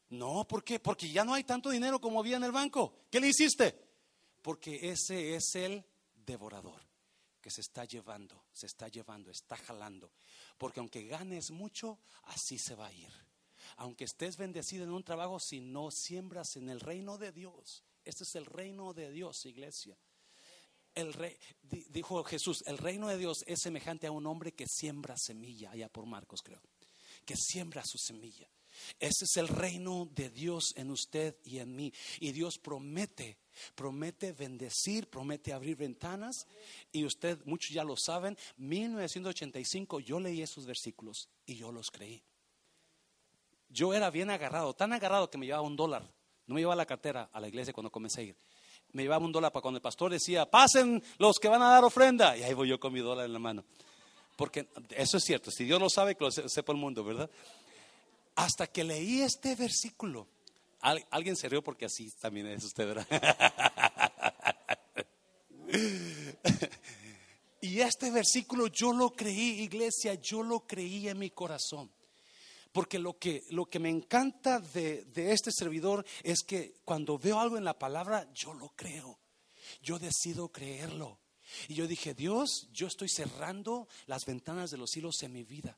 [0.09, 0.79] No, ¿por qué?
[0.79, 2.93] Porque ya no hay tanto dinero como había en el banco.
[3.09, 3.90] ¿Qué le hiciste?
[4.41, 6.81] Porque ese es el devorador
[7.41, 10.11] que se está llevando, se está llevando, está jalando.
[10.57, 13.11] Porque aunque ganes mucho, así se va a ir.
[13.77, 18.23] Aunque estés bendecido en un trabajo, si no siembras en el reino de Dios, este
[18.23, 19.97] es el reino de Dios, iglesia.
[20.93, 21.37] El rey,
[21.89, 25.87] dijo Jesús, el reino de Dios es semejante a un hombre que siembra semilla, allá
[25.87, 26.61] por Marcos creo,
[27.25, 28.49] que siembra su semilla.
[28.99, 31.93] Ese es el reino de Dios en usted y en mí.
[32.19, 33.37] Y Dios promete,
[33.75, 36.47] promete bendecir, promete abrir ventanas.
[36.91, 42.21] Y usted, muchos ya lo saben, 1985 yo leí esos versículos y yo los creí.
[43.69, 46.03] Yo era bien agarrado, tan agarrado que me llevaba un dólar.
[46.47, 48.35] No me llevaba la cartera a la iglesia cuando comencé a ir.
[48.91, 51.83] Me llevaba un dólar para cuando el pastor decía, pasen los que van a dar
[51.83, 52.35] ofrenda.
[52.35, 53.63] Y ahí voy yo con mi dólar en la mano.
[54.35, 57.29] Porque eso es cierto, si Dios lo sabe, que lo sepa el mundo, ¿verdad?
[58.41, 60.27] Hasta que leí este versículo.
[60.81, 63.07] alguien se rió porque así también es usted, ¿verdad?
[67.61, 71.91] y este versículo yo lo creí, iglesia, yo lo creí en mi corazón.
[72.71, 77.39] Porque lo que, lo que me encanta de, de este servidor es que cuando veo
[77.39, 79.19] algo en la palabra, yo lo creo.
[79.83, 81.20] Yo decido creerlo.
[81.67, 85.77] Y yo dije, Dios, yo estoy cerrando las ventanas de los cielos en mi vida.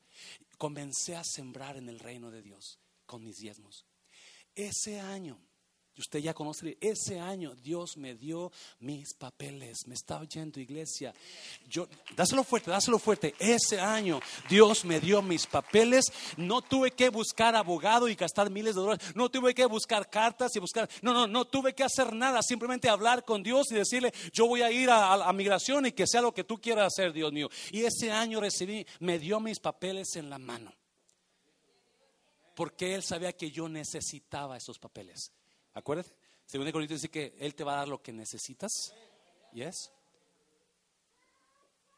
[0.58, 3.84] Comencé a sembrar en el reino de Dios con mis diezmos.
[4.54, 5.38] Ese año
[5.96, 9.86] y usted ya conoce, ese año Dios me dio mis papeles.
[9.86, 11.14] Me está oyendo, iglesia.
[11.68, 11.86] Yo,
[12.16, 13.32] dáselo fuerte, dáselo fuerte.
[13.38, 16.06] Ese año Dios me dio mis papeles.
[16.36, 19.14] No tuve que buscar abogado y gastar miles de dólares.
[19.14, 20.90] No tuve que buscar cartas y buscar.
[21.00, 22.42] No, no, no tuve que hacer nada.
[22.42, 26.08] Simplemente hablar con Dios y decirle, yo voy a ir a, a migración y que
[26.08, 27.48] sea lo que tú quieras hacer, Dios mío.
[27.70, 30.74] Y ese año recibí, me dio mis papeles en la mano.
[32.56, 35.30] Porque Él sabía que yo necesitaba esos papeles.
[35.74, 36.10] Acuérdate,
[36.46, 38.94] Según Corintios dice que Él te va a dar lo que necesitas.
[39.52, 39.90] Yes.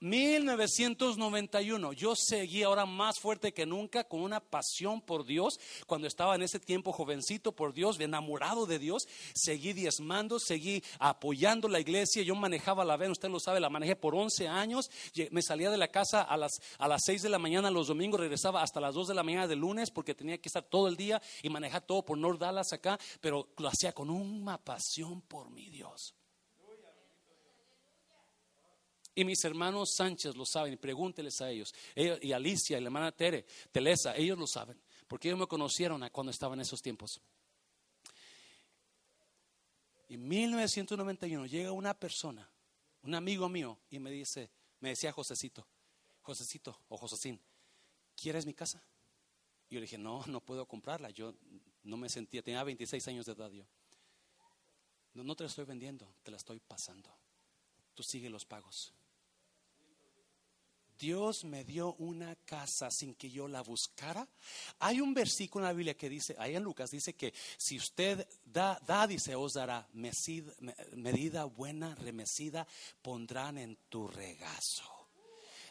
[0.01, 5.59] 1991, yo seguí ahora más fuerte que nunca con una pasión por Dios.
[5.87, 11.69] Cuando estaba en ese tiempo jovencito por Dios, enamorado de Dios, seguí diezmando, seguí apoyando
[11.69, 12.23] la iglesia.
[12.23, 14.91] Yo manejaba la ven, usted lo sabe, la manejé por 11 años.
[15.31, 18.21] Me salía de la casa a las, a las 6 de la mañana los domingos,
[18.21, 20.97] regresaba hasta las 2 de la mañana del lunes porque tenía que estar todo el
[20.97, 25.51] día y manejar todo por North Dallas acá, pero lo hacía con una pasión por
[25.51, 26.15] mi Dios.
[29.17, 31.75] Y mis hermanos Sánchez lo saben, pregúnteles a ellos.
[31.95, 36.31] y Alicia y la hermana Tere, Telesa, ellos lo saben, porque ellos me conocieron cuando
[36.31, 37.21] estaba en esos tiempos.
[40.09, 42.49] En 1991 llega una persona,
[43.03, 44.51] un amigo mío, y me dice,
[44.81, 45.67] me decía Josecito,
[46.21, 47.41] Josecito o Josecín,
[48.15, 48.83] ¿quieres mi casa?
[49.71, 51.11] Y yo le dije, no, no puedo comprarla.
[51.11, 51.35] Yo
[51.85, 53.65] no me sentía, tenía 26 años de edad yo.
[55.15, 57.11] No, no te la estoy vendiendo, te la estoy pasando.
[57.95, 58.93] Tú sigue los pagos.
[60.99, 64.27] Dios me dio una casa sin que yo la buscara.
[64.81, 68.27] Hay un versículo en la Biblia que dice, ahí en Lucas dice que si usted
[68.45, 72.67] da, da dice, os dará medida buena, remecida,
[73.03, 74.96] pondrán en tu regazo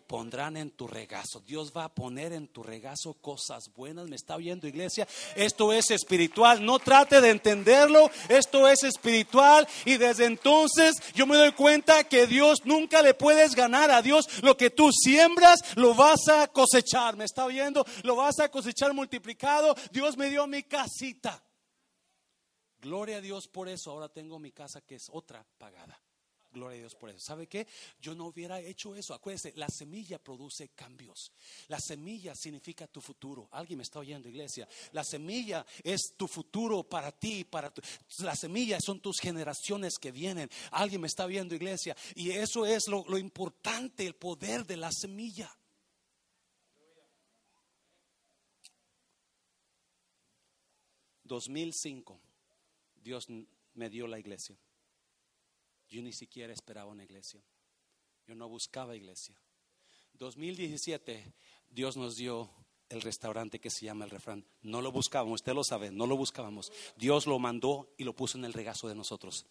[0.08, 1.41] pondrán en tu regazo.
[1.45, 4.08] Dios va a poner en tu regazo cosas buenas.
[4.08, 5.08] ¿Me está oyendo, iglesia?
[5.36, 6.64] Esto es espiritual.
[6.64, 8.10] No trate de entenderlo.
[8.30, 9.68] Esto es espiritual.
[9.86, 14.43] Y desde entonces yo me doy cuenta que Dios nunca le puedes ganar a Dios.
[14.43, 17.16] Lo que tú siembras, lo vas a cosechar.
[17.16, 17.86] ¿Me está oyendo?
[18.03, 19.76] Lo vas a cosechar multiplicado.
[19.91, 21.43] Dios me dio mi casita.
[22.80, 23.91] Gloria a Dios por eso.
[23.91, 25.99] Ahora tengo mi casa que es otra pagada.
[26.56, 27.20] Gloria a Dios por eso.
[27.20, 27.68] ¿Sabe qué?
[28.01, 29.14] Yo no hubiera hecho eso.
[29.14, 31.34] Acuérdese, la semilla produce cambios.
[31.68, 33.49] La semilla significa tu futuro.
[33.51, 34.66] Alguien me está oyendo, iglesia.
[34.93, 37.82] La semilla es tu futuro para ti, para tu,
[38.20, 40.49] la semilla son tus generaciones que vienen.
[40.72, 41.93] Alguien me está viendo, iglesia.
[42.16, 45.53] Y eso es lo, lo importante, el poder de la semilla.
[51.28, 52.20] ...2005...
[53.03, 53.28] Dios
[53.76, 54.56] me dio la iglesia.
[55.90, 57.42] Yo ni siquiera esperaba una iglesia.
[58.28, 59.36] Yo no buscaba iglesia.
[60.14, 61.34] 2017,
[61.70, 62.50] Dios nos dio
[62.90, 64.46] el restaurante que se llama el refrán.
[64.62, 66.72] No lo buscábamos, usted lo sabe, no lo buscábamos.
[66.96, 69.46] Dios lo mandó y lo puso en el regazo de nosotros.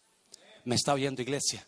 [0.63, 1.67] ¿Me está oyendo iglesia?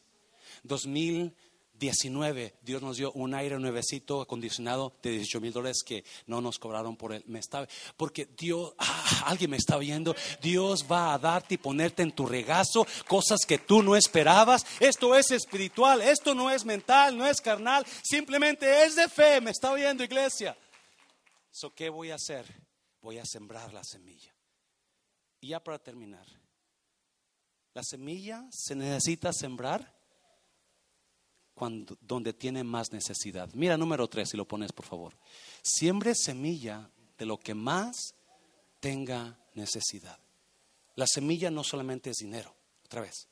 [0.63, 1.35] 2000
[1.79, 6.59] 19, Dios nos dio un aire nuevecito acondicionado de 18 mil dólares que no nos
[6.59, 7.23] cobraron por él.
[7.27, 12.03] Me está, porque Dios, ah, alguien me está viendo, Dios va a darte y ponerte
[12.03, 14.65] en tu regazo cosas que tú no esperabas.
[14.79, 19.41] Esto es espiritual, esto no es mental, no es carnal, simplemente es de fe.
[19.41, 20.57] Me está oyendo, iglesia.
[21.51, 22.45] So, ¿Qué voy a hacer?
[23.01, 24.33] Voy a sembrar la semilla.
[25.39, 26.25] Y ya para terminar,
[27.73, 29.96] la semilla se necesita sembrar
[32.01, 33.49] donde tiene más necesidad.
[33.53, 35.17] Mira número tres, si lo pones por favor.
[35.61, 38.15] Siembre semilla de lo que más
[38.79, 40.19] tenga necesidad.
[40.95, 42.53] La semilla no solamente es dinero,
[42.85, 43.27] otra vez.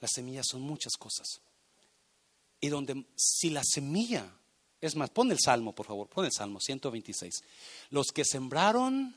[0.00, 1.40] Las semillas son muchas cosas.
[2.60, 4.32] Y donde, si la semilla,
[4.80, 7.34] es más, pon el salmo, por favor, pon el salmo 126.
[7.90, 9.16] Los que sembraron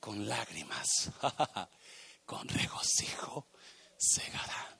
[0.00, 1.10] con lágrimas,
[2.24, 3.46] con regocijo,
[3.96, 4.76] segarán.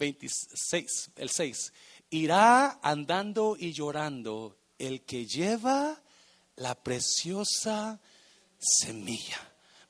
[0.00, 0.04] Mm.
[0.04, 1.72] 26, el 6.
[2.10, 6.00] Irá andando y llorando el que lleva
[6.56, 8.00] la preciosa
[8.58, 9.38] semilla,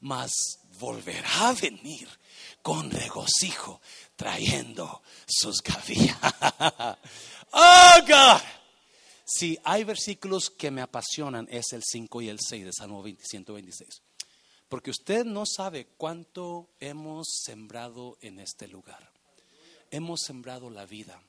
[0.01, 0.33] mas
[0.79, 2.09] volverá a venir
[2.61, 3.81] con regocijo
[4.17, 6.19] trayendo sus gavillas.
[7.53, 8.41] oh God.
[9.25, 14.03] Si hay versículos que me apasionan, es el 5 y el 6 de Salmo 126.
[14.69, 19.11] Porque usted no sabe cuánto hemos sembrado en este lugar
[19.91, 21.21] hemos sembrado la vida,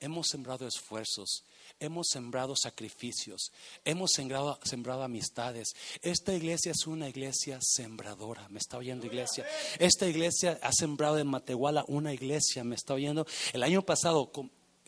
[0.00, 1.44] hemos sembrado esfuerzos,
[1.78, 3.52] hemos sembrado sacrificios,
[3.84, 5.72] hemos sembrado, sembrado, amistades.
[6.02, 8.48] Esta iglesia es una iglesia sembradora.
[8.48, 9.46] ¿Me está oyendo iglesia?
[9.78, 12.64] Esta iglesia ha sembrado en Matehuala una iglesia.
[12.64, 13.26] ¿Me está oyendo?
[13.52, 14.30] El año pasado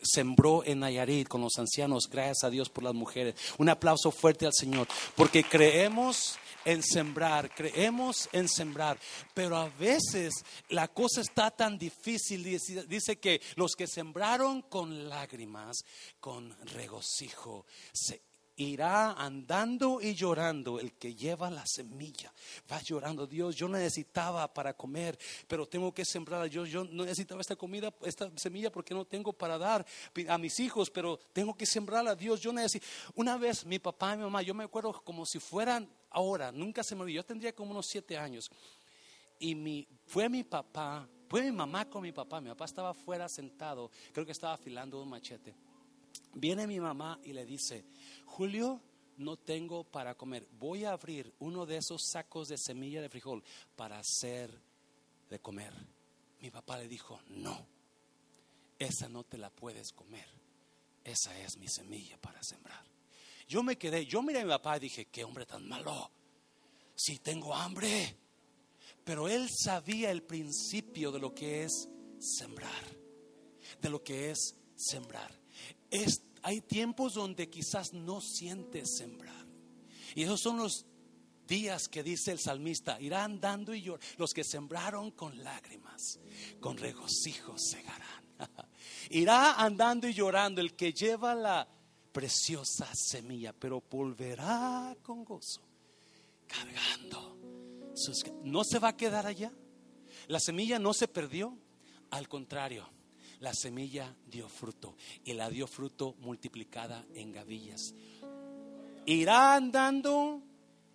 [0.03, 2.09] sembró en Nayarit con los ancianos.
[2.09, 3.35] Gracias a Dios por las mujeres.
[3.57, 4.87] Un aplauso fuerte al Señor.
[5.15, 8.97] Porque creemos en sembrar, creemos en sembrar,
[9.33, 10.33] pero a veces
[10.69, 15.77] la cosa está tan difícil, dice, que los que sembraron con lágrimas,
[16.19, 18.21] con regocijo, se
[18.55, 22.31] irá andando y llorando el que lleva la semilla.
[22.71, 26.47] Va llorando, Dios, yo necesitaba para comer, pero tengo que sembrar.
[26.47, 29.85] Yo, yo necesitaba esta comida, esta semilla porque no tengo para dar
[30.27, 32.15] a mis hijos, pero tengo que sembrarla.
[32.15, 32.85] Dios, yo necesito.
[33.15, 36.83] Una vez mi papá y mi mamá, yo me acuerdo como si fueran ahora, nunca
[36.83, 38.49] se me olvidó, yo tendría como unos siete años.
[39.39, 42.39] y mi, fue mi papá, fue mi mamá con mi papá.
[42.39, 45.55] Mi papá estaba afuera sentado, creo que estaba afilando un machete.
[46.35, 47.83] Viene mi mamá y le dice,
[48.25, 48.79] Julio,
[49.17, 50.47] no tengo para comer.
[50.59, 53.43] Voy a abrir uno de esos sacos de semilla de frijol
[53.75, 54.51] para hacer
[55.29, 55.73] de comer.
[56.39, 57.65] Mi papá le dijo, no,
[58.77, 60.27] esa no te la puedes comer.
[61.03, 62.92] Esa es mi semilla para sembrar.
[63.53, 66.09] Yo me quedé, yo miré a mi papá y dije, qué hombre tan malo.
[66.95, 68.17] Si tengo hambre.
[69.03, 71.87] Pero él sabía el principio de lo que es
[72.17, 72.83] sembrar.
[73.79, 75.31] De lo que es sembrar.
[76.41, 79.45] hay tiempos donde quizás no sientes sembrar.
[80.15, 80.87] Y esos son los
[81.45, 84.15] días que dice el salmista, irán dando y llorando.
[84.17, 86.19] Los que sembraron con lágrimas,
[86.59, 88.23] con regocijo segarán.
[89.11, 91.67] Irá andando y llorando el que lleva la
[92.13, 95.61] preciosa semilla, pero volverá con gozo,
[96.47, 97.37] cargando.
[98.43, 99.51] No se va a quedar allá.
[100.27, 101.57] La semilla no se perdió,
[102.11, 102.87] al contrario,
[103.39, 104.95] la semilla dio fruto
[105.25, 107.93] y la dio fruto multiplicada en gavillas.
[109.05, 110.41] Irá andando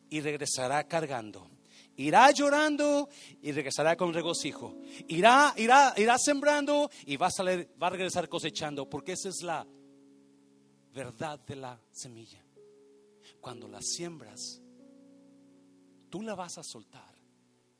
[0.08, 1.50] y regresará cargando.
[1.96, 3.08] Irá llorando
[3.42, 4.76] y regresará con regocijo.
[5.08, 9.42] Irá, irá, irá sembrando y va a, salir, va a regresar cosechando, porque esa es
[9.42, 9.66] la
[10.98, 12.44] verdad de la semilla.
[13.40, 14.60] Cuando la siembras,
[16.10, 17.14] tú la vas a soltar,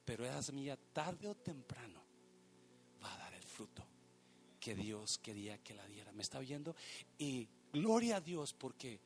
[0.05, 2.01] pero esa semilla tarde o temprano
[3.03, 3.83] va a dar el fruto
[4.61, 6.13] que Dios quería que la diera.
[6.13, 6.77] ¿Me está oyendo?
[7.19, 9.01] Y gloria a Dios porque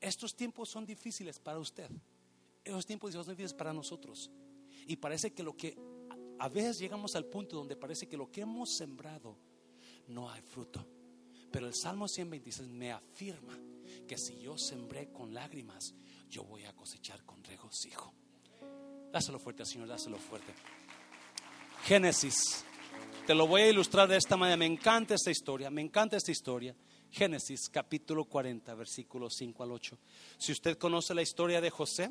[0.00, 1.90] estos tiempos son difíciles para usted
[2.68, 4.30] esos tiempos son difíciles para nosotros.
[4.86, 5.76] Y parece que lo que
[6.38, 9.36] a veces llegamos al punto donde parece que lo que hemos sembrado
[10.06, 10.86] no hay fruto.
[11.50, 13.58] Pero el Salmo 126 me afirma
[14.06, 15.94] que si yo sembré con lágrimas,
[16.28, 18.12] yo voy a cosechar con regocijo.
[19.10, 20.52] Dáselo fuerte, Señor, dáselo fuerte.
[21.84, 22.64] Génesis.
[23.26, 24.56] Te lo voy a ilustrar de esta manera.
[24.56, 26.74] Me encanta esta historia, me encanta esta historia.
[27.10, 29.98] Génesis capítulo 40, versículos 5 al 8.
[30.36, 32.10] Si usted conoce la historia de José,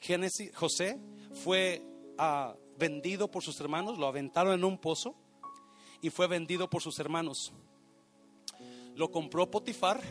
[0.00, 1.00] Génesis, José
[1.32, 1.82] fue
[2.18, 5.14] ah, vendido por sus hermanos, lo aventaron en un pozo
[6.02, 7.52] y fue vendido por sus hermanos.
[8.96, 10.02] Lo compró Potifar,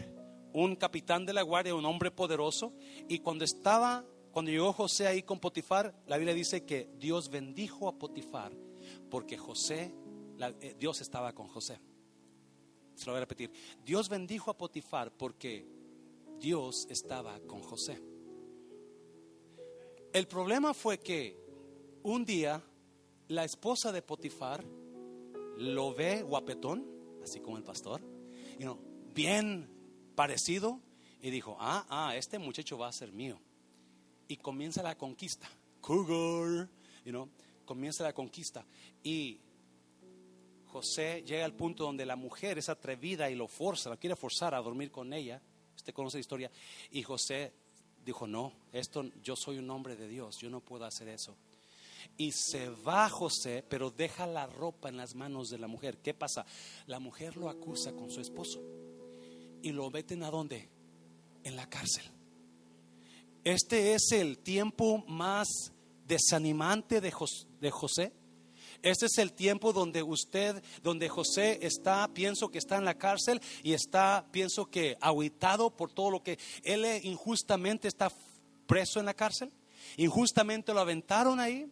[0.53, 2.71] un capitán de la guardia, un hombre poderoso,
[3.09, 7.89] y cuando estaba, cuando llegó José ahí con Potifar, la Biblia dice que Dios bendijo
[7.89, 8.53] a Potifar
[9.09, 9.93] porque José,
[10.61, 11.79] eh, Dios estaba con José.
[12.93, 13.51] Se lo voy a repetir.
[13.83, 15.67] Dios bendijo a Potifar porque
[16.39, 18.01] Dios estaba con José.
[20.13, 21.37] El problema fue que
[22.03, 22.63] un día
[23.27, 24.63] la esposa de Potifar
[25.57, 26.85] lo ve guapetón,
[27.23, 28.14] así como el pastor,
[29.13, 29.69] bien
[30.15, 30.79] parecido,
[31.21, 33.39] y dijo, ah, ah, este muchacho va a ser mío.
[34.27, 35.49] Y comienza la conquista.
[35.81, 36.69] Cougar,
[37.03, 37.29] you
[37.65, 38.63] comienza la conquista.
[39.03, 39.39] Y
[40.67, 44.53] José llega al punto donde la mujer es atrevida y lo forza, la quiere forzar
[44.53, 45.41] a dormir con ella.
[45.75, 46.51] Usted conoce la historia.
[46.91, 47.53] Y José
[48.05, 51.35] dijo, no, esto yo soy un hombre de Dios, yo no puedo hacer eso.
[52.17, 55.97] Y se va José, pero deja la ropa en las manos de la mujer.
[55.97, 56.45] ¿Qué pasa?
[56.87, 58.61] La mujer lo acusa con su esposo.
[59.61, 60.69] Y lo meten a dónde?
[61.43, 62.05] En la cárcel.
[63.43, 65.47] Este es el tiempo más
[66.07, 68.11] desanimante de, José
[68.81, 73.41] este es el tiempo donde usted, donde José está, pienso que está en la cárcel
[73.63, 78.11] y está, pienso que ahuitado por todo lo que él injustamente está
[78.67, 79.51] preso en la cárcel.
[79.97, 81.67] Injustamente lo aventaron ahí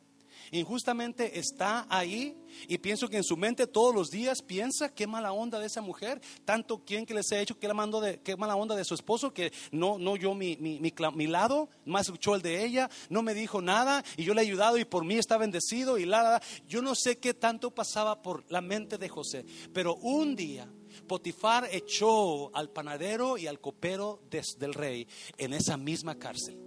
[0.60, 2.38] injustamente está ahí
[2.68, 5.82] y pienso que en su mente todos los días piensa qué mala onda de esa
[5.82, 8.86] mujer, tanto quien que les ha hecho, qué, la mando de, qué mala onda de
[8.86, 12.89] su esposo, que no, no yo mi, mi, mi, lado, más escuchó el de ella,
[13.10, 16.06] no me dijo nada y yo le he ayudado y por mí está bendecido y
[16.06, 20.70] la, yo no sé qué tanto pasaba por la mente de José, pero un día
[21.08, 26.60] Potifar echó al panadero y al copero del rey en esa misma cárcel.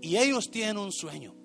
[0.00, 1.41] Y ellos tienen un sueño.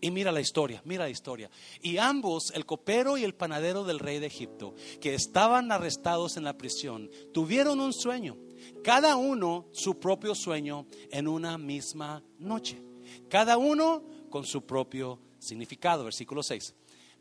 [0.00, 1.50] Y mira la historia, mira la historia.
[1.82, 6.44] Y ambos, el copero y el panadero del rey de Egipto, que estaban arrestados en
[6.44, 8.36] la prisión, tuvieron un sueño.
[8.82, 12.82] Cada uno su propio sueño en una misma noche.
[13.28, 16.04] Cada uno con su propio significado.
[16.04, 16.74] Versículo 6.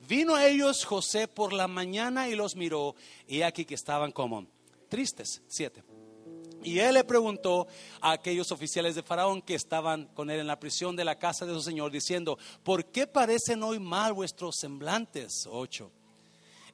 [0.07, 2.95] Vino a ellos José por la mañana y los miró,
[3.27, 4.47] y aquí que estaban como
[4.87, 5.41] tristes.
[5.47, 5.83] Siete.
[6.63, 7.67] Y él le preguntó
[8.01, 11.45] a aquellos oficiales de Faraón que estaban con él en la prisión de la casa
[11.45, 15.47] de su señor, diciendo, ¿por qué parecen hoy mal vuestros semblantes?
[15.49, 15.91] Ocho.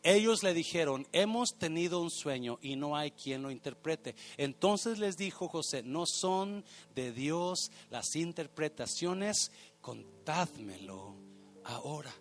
[0.03, 4.15] Ellos le dijeron, hemos tenido un sueño y no hay quien lo interprete.
[4.37, 6.63] Entonces les dijo José, no son
[6.93, 11.15] de Dios las interpretaciones, contádmelo
[11.63, 12.13] ahora.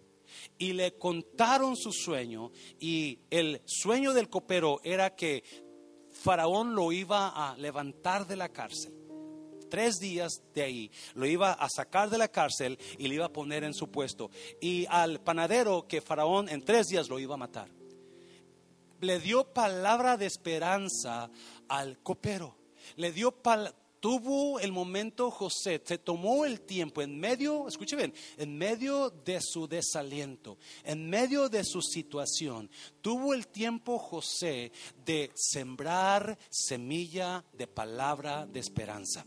[0.59, 2.51] y le contaron su sueño
[2.81, 5.45] y el sueño del copero era que
[6.25, 8.95] Faraón lo iba a levantar de la cárcel.
[9.69, 13.33] Tres días de ahí lo iba a sacar de la cárcel y le iba a
[13.33, 14.31] poner en su puesto.
[14.59, 17.69] Y al panadero que Faraón en tres días lo iba a matar.
[19.03, 21.29] Le dio palabra de esperanza
[21.69, 22.57] al copero.
[22.97, 28.13] Le dio palabra tuvo el momento José, se tomó el tiempo en medio, escuche bien,
[28.37, 34.73] en medio de su desaliento, en medio de su situación, tuvo el tiempo José
[35.07, 39.25] de sembrar semilla de palabra de esperanza.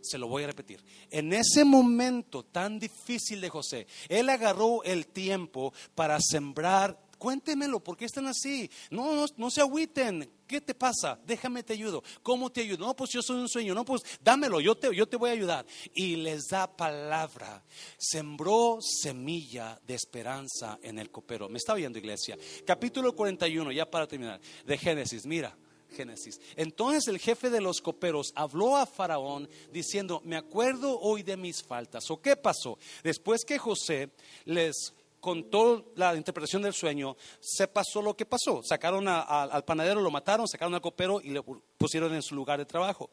[0.00, 0.82] Se lo voy a repetir.
[1.10, 7.96] En ese momento tan difícil de José, él agarró el tiempo para sembrar Cuéntemelo, ¿por
[7.96, 8.70] qué están así?
[8.90, 10.30] No, no, no se agüiten.
[10.46, 11.18] ¿Qué te pasa?
[11.26, 12.04] Déjame te ayudo.
[12.22, 12.84] ¿Cómo te ayudo?
[12.84, 13.74] No, pues yo soy un sueño.
[13.74, 15.64] No, pues dámelo, yo te, yo te voy a ayudar.
[15.94, 17.64] Y les da palabra.
[17.96, 21.48] Sembró semilla de esperanza en el copero.
[21.48, 22.36] ¿Me está oyendo, iglesia?
[22.66, 25.24] Capítulo 41, ya para terminar, de Génesis.
[25.24, 25.56] Mira,
[25.96, 26.38] Génesis.
[26.56, 31.62] Entonces el jefe de los coperos habló a Faraón diciendo, me acuerdo hoy de mis
[31.62, 32.10] faltas.
[32.10, 32.78] ¿O qué pasó?
[33.02, 34.10] Después que José
[34.44, 34.92] les
[35.24, 38.62] contó la interpretación del sueño, se pasó lo que pasó.
[38.62, 42.66] Sacaron al panadero, lo mataron, sacaron al copero y le pusieron en su lugar de
[42.66, 43.08] trabajo.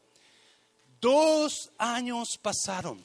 [1.00, 3.02] Dos años pasaron.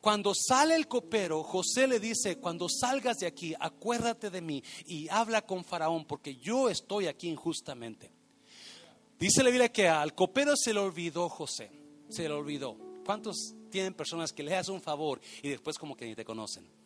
[0.00, 5.08] Cuando sale el copero, José le dice, cuando salgas de aquí, acuérdate de mí y
[5.08, 8.10] habla con Faraón, porque yo estoy aquí injustamente.
[9.16, 11.70] Dice la Biblia que al copero se le olvidó José,
[12.08, 12.76] se le olvidó.
[13.06, 16.79] ¿Cuántos tienen personas que le hacen un favor y después como que ni te conocen?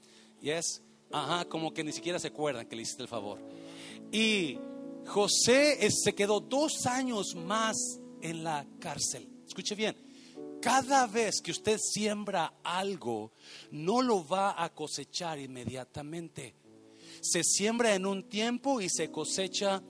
[0.45, 0.83] Yes.
[1.11, 3.39] Ajá, como que ni siquiera se acuerdan que le hiciste el favor.
[4.13, 4.59] Y
[5.07, 9.27] José se quedó dos años más en la cárcel.
[9.47, 9.97] Escuche bien,
[10.61, 13.33] cada vez que usted siembra algo,
[13.71, 16.55] no lo va a cosechar inmediatamente.
[17.23, 19.83] Se siembra en un tiempo y se cosecha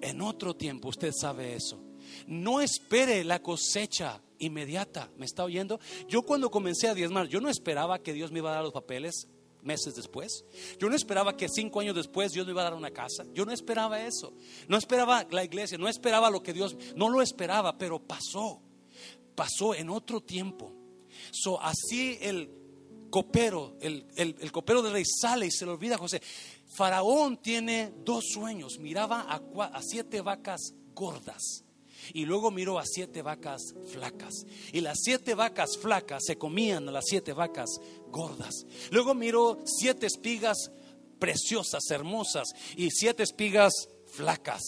[0.00, 0.90] en otro tiempo.
[0.90, 1.82] Usted sabe eso.
[2.28, 5.10] No espere la cosecha inmediata.
[5.16, 5.80] ¿Me está oyendo?
[6.06, 8.72] Yo cuando comencé a diezmar, yo no esperaba que Dios me iba a dar los
[8.72, 9.26] papeles
[9.62, 10.44] meses después.
[10.78, 13.24] Yo no esperaba que cinco años después Dios me iba a dar una casa.
[13.32, 14.32] Yo no esperaba eso.
[14.68, 18.60] No esperaba la iglesia, no esperaba lo que Dios, no lo esperaba, pero pasó.
[19.34, 20.74] Pasó en otro tiempo.
[21.30, 22.50] So, así el
[23.10, 26.20] copero, el, el, copero del rey sale y se le olvida a José.
[26.76, 28.78] Faraón tiene dos sueños.
[28.78, 31.64] Miraba a, a siete vacas gordas
[32.12, 34.44] y luego miró a siete vacas flacas.
[34.72, 38.66] Y las siete vacas flacas se comían a las siete vacas gordas.
[38.90, 40.70] Luego miró siete espigas
[41.18, 43.72] preciosas, hermosas, y siete espigas
[44.06, 44.62] flacas.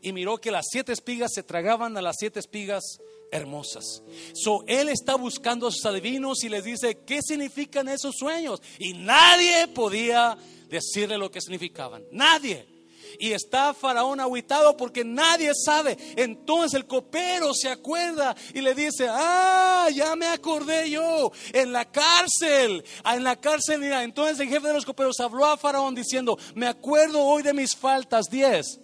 [0.00, 2.98] Y miró que las siete espigas se tragaban a las siete espigas
[3.30, 4.02] hermosas.
[4.34, 8.60] So, él está buscando a sus adivinos y les dice, ¿qué significan esos sueños?
[8.78, 10.36] Y nadie podía
[10.68, 12.04] decirle lo que significaban.
[12.12, 12.71] Nadie.
[13.18, 15.96] Y está Faraón aguitado porque nadie sabe.
[16.16, 21.84] Entonces el copero se acuerda y le dice, ah, ya me acordé yo, en la
[21.90, 24.02] cárcel, en la cárcel, mira.
[24.02, 27.74] Entonces el jefe de los coperos habló a Faraón diciendo, me acuerdo hoy de mis
[27.76, 28.78] faltas, diez.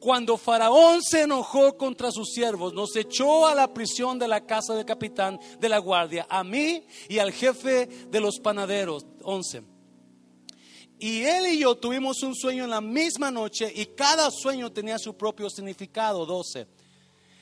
[0.00, 4.74] Cuando Faraón se enojó contra sus siervos, nos echó a la prisión de la casa
[4.74, 9.62] del capitán de la guardia, a mí y al jefe de los panaderos, once.
[11.00, 14.98] Y él y yo tuvimos un sueño en la misma noche y cada sueño tenía
[14.98, 16.66] su propio significado, 12.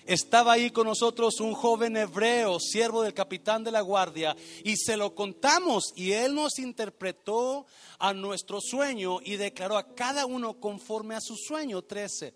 [0.04, 4.96] Estaba ahí con nosotros un joven hebreo, siervo del capitán de la guardia, y se
[4.96, 7.66] lo contamos y él nos interpretó
[7.98, 12.34] a nuestro sueño y declaró a cada uno conforme a su sueño, 13.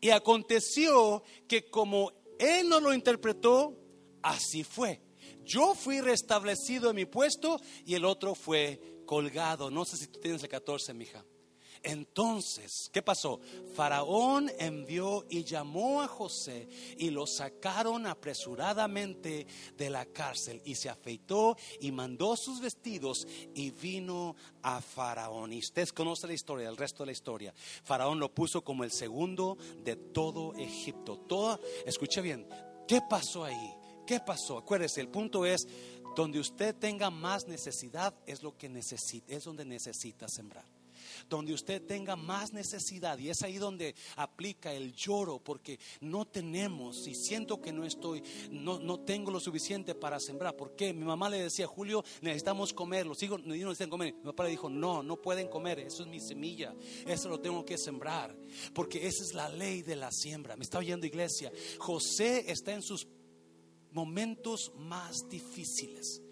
[0.00, 3.76] Y aconteció que como él nos lo interpretó,
[4.22, 5.02] así fue.
[5.44, 9.70] Yo fui restablecido en mi puesto y el otro fue colgado.
[9.70, 11.24] No sé si tú tienes el 14, mija.
[11.82, 13.40] Entonces, ¿qué pasó?
[13.74, 19.46] Faraón envió y llamó a José y lo sacaron apresuradamente
[19.76, 25.54] de la cárcel y se afeitó y mandó sus vestidos y vino a Faraón.
[25.54, 27.54] Y ustedes conocen la historia, el resto de la historia.
[27.84, 31.16] Faraón lo puso como el segundo de todo Egipto.
[31.16, 32.46] Toda, escuche bien,
[32.86, 33.74] ¿qué pasó ahí?
[34.08, 34.56] ¿Qué pasó?
[34.56, 35.68] Acuérdese, el punto es
[36.18, 40.64] donde usted tenga más necesidad es lo que necesita, es donde necesita sembrar.
[41.28, 47.06] Donde usted tenga más necesidad y es ahí donde aplica el lloro porque no tenemos
[47.06, 50.56] y siento que no estoy, no, no tengo lo suficiente para sembrar.
[50.56, 54.12] porque Mi mamá le decía, Julio, necesitamos comer, los hijos no necesitan comer.
[54.14, 56.74] Mi papá le dijo, no, no pueden comer, eso es mi semilla,
[57.06, 58.36] eso lo tengo que sembrar
[58.74, 60.56] porque esa es la ley de la siembra.
[60.56, 61.52] Me está oyendo iglesia.
[61.78, 63.06] José está en sus
[63.92, 66.22] momentos más difíciles.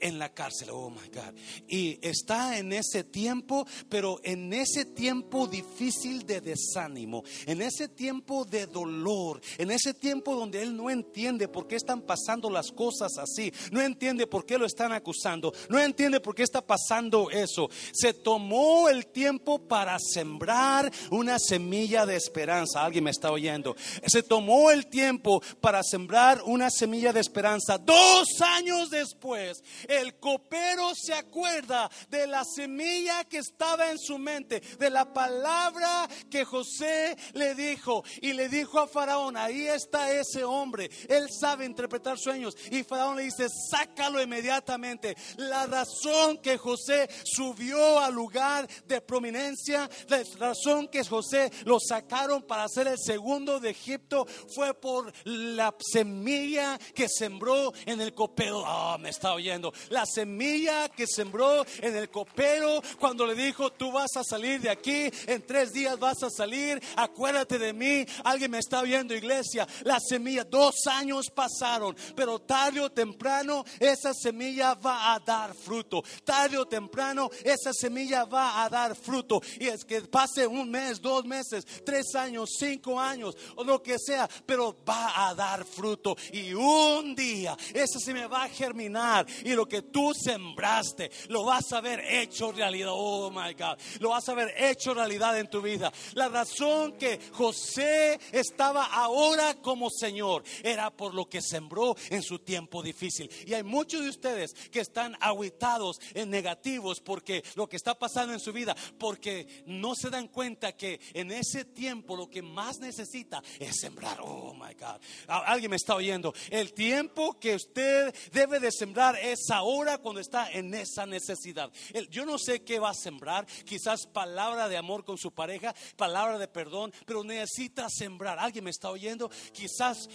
[0.00, 0.68] En la cárcel.
[0.70, 1.34] Oh my God.
[1.68, 8.44] Y está en ese tiempo, pero en ese tiempo difícil de desánimo, en ese tiempo
[8.44, 13.18] de dolor, en ese tiempo donde él no entiende por qué están pasando las cosas
[13.18, 17.68] así, no entiende por qué lo están acusando, no entiende por qué está pasando eso.
[17.92, 22.84] Se tomó el tiempo para sembrar una semilla de esperanza.
[22.84, 23.76] Alguien me está oyendo.
[24.06, 27.78] Se tomó el tiempo para sembrar una semilla de esperanza.
[27.78, 29.45] Dos años después,
[29.88, 36.08] el copero se acuerda de la semilla que estaba en su mente, de la palabra
[36.30, 41.64] que José le dijo y le dijo a Faraón, ahí está ese hombre, él sabe
[41.64, 45.16] interpretar sueños y Faraón le dice, sácalo inmediatamente.
[45.36, 52.42] La razón que José subió al lugar de prominencia, la razón que José lo sacaron
[52.42, 58.62] para ser el segundo de Egipto fue por la semilla que sembró en el copero.
[58.66, 63.92] Ah, me está oyendo la semilla que sembró en el copero cuando le dijo, tú
[63.92, 68.04] vas a salir de aquí, en tres días vas a salir, acuérdate de mí.
[68.24, 69.66] Alguien me está viendo, iglesia.
[69.84, 76.02] La semilla, dos años pasaron, pero tarde o temprano esa semilla va a dar fruto.
[76.24, 79.40] Tarde o temprano esa semilla va a dar fruto.
[79.58, 83.98] Y es que pase un mes, dos meses, tres años, cinco años o lo que
[83.98, 86.16] sea, pero va a dar fruto.
[86.32, 89.25] Y un día esa semilla va a germinar.
[89.44, 92.90] Y lo que tú sembraste, lo vas a ver hecho realidad.
[92.92, 95.92] Oh my God, lo vas a ver hecho realidad en tu vida.
[96.14, 102.38] La razón que José estaba ahora como Señor era por lo que sembró en su
[102.40, 103.30] tiempo difícil.
[103.46, 108.32] Y hay muchos de ustedes que están aguitados en negativos porque lo que está pasando
[108.32, 112.78] en su vida, porque no se dan cuenta que en ese tiempo lo que más
[112.78, 114.18] necesita es sembrar.
[114.20, 116.34] Oh my God, alguien me está oyendo.
[116.50, 121.70] El tiempo que usted debe de sembrar es ahora ahora cuando está en esa necesidad.
[122.10, 126.38] Yo no sé qué va a sembrar, quizás palabra de amor con su pareja, palabra
[126.38, 128.38] de perdón, pero necesita sembrar.
[128.38, 129.30] ¿Alguien me está oyendo?
[129.52, 130.08] Quizás,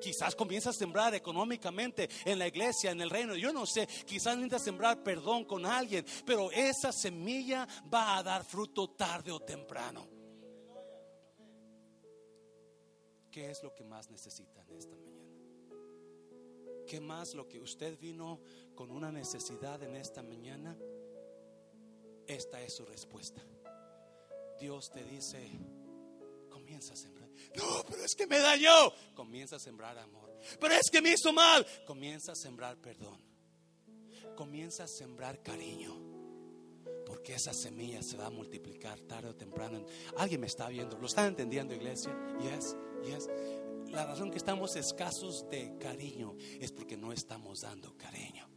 [0.00, 3.34] quizás comienza a sembrar económicamente en la iglesia, en el reino.
[3.34, 8.44] Yo no sé, quizás necesita sembrar perdón con alguien, pero esa semilla va a dar
[8.44, 10.06] fruto tarde o temprano.
[13.30, 15.07] ¿Qué es lo que más necesita en esta?
[16.88, 18.40] ¿Qué más lo que usted vino
[18.74, 20.74] con una necesidad en esta mañana?
[22.26, 23.42] Esta es su respuesta.
[24.58, 25.38] Dios te dice,
[26.48, 27.28] comienza a sembrar.
[27.54, 28.90] No, pero es que me dañó.
[29.14, 30.34] Comienza a sembrar amor.
[30.58, 31.66] Pero es que me hizo mal.
[31.86, 33.20] Comienza a sembrar perdón.
[34.34, 35.94] Comienza a sembrar cariño.
[37.04, 39.84] Porque esa semilla se va a multiplicar tarde o temprano.
[40.16, 40.96] Alguien me está viendo.
[40.98, 42.16] ¿Lo están entendiendo, iglesia?
[42.40, 43.28] Yes, yes
[43.90, 48.48] la razón que estamos escasos de cariño es porque no estamos dando cariño.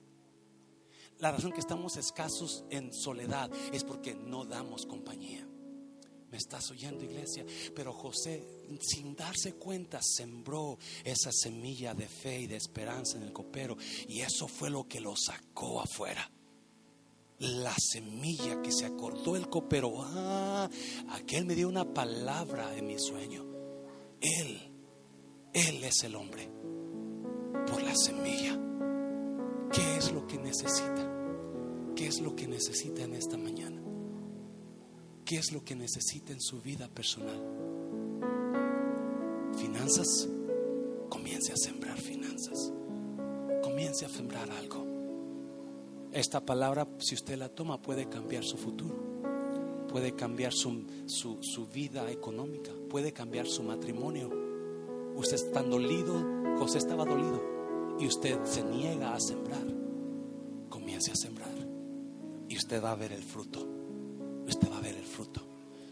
[1.19, 5.47] La razón que estamos escasos en soledad es porque no damos compañía.
[6.31, 7.45] ¿Me estás oyendo, iglesia?
[7.75, 8.43] Pero José,
[8.79, 13.77] sin darse cuenta, sembró esa semilla de fe y de esperanza en el copero.
[14.07, 16.31] Y eso fue lo que lo sacó afuera.
[17.37, 19.93] La semilla que se acordó el copero.
[19.99, 20.69] Ah,
[21.09, 23.45] aquel me dio una palabra en mi sueño.
[24.21, 24.70] Él
[25.53, 26.49] él es el hombre
[27.67, 28.57] por la semilla.
[29.71, 31.09] ¿Qué es lo que necesita?
[31.95, 33.81] ¿Qué es lo que necesita en esta mañana?
[35.25, 37.39] ¿Qué es lo que necesita en su vida personal?
[39.57, 40.29] Finanzas.
[41.09, 42.71] Comience a sembrar finanzas.
[43.61, 44.85] Comience a sembrar algo.
[46.13, 49.11] Esta palabra, si usted la toma, puede cambiar su futuro.
[49.89, 52.71] Puede cambiar su, su vida económica.
[52.89, 54.40] Puede cambiar su matrimonio
[55.21, 56.15] Usted está dolido,
[56.57, 59.67] José estaba dolido y usted se niega a sembrar.
[60.67, 61.53] Comience a sembrar
[62.49, 63.59] y usted va a ver el fruto.
[64.47, 65.41] Usted va a ver el fruto.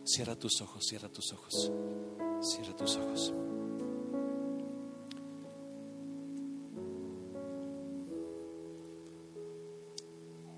[0.04, 1.72] Cierra tus ojos, cierra tus ojos.
[2.42, 3.34] Cierra tus ojos.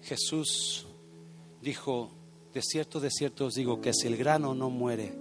[0.03, 0.87] Jesús
[1.61, 2.09] dijo,
[2.53, 5.13] de cierto, de cierto os digo que si el grano no muere,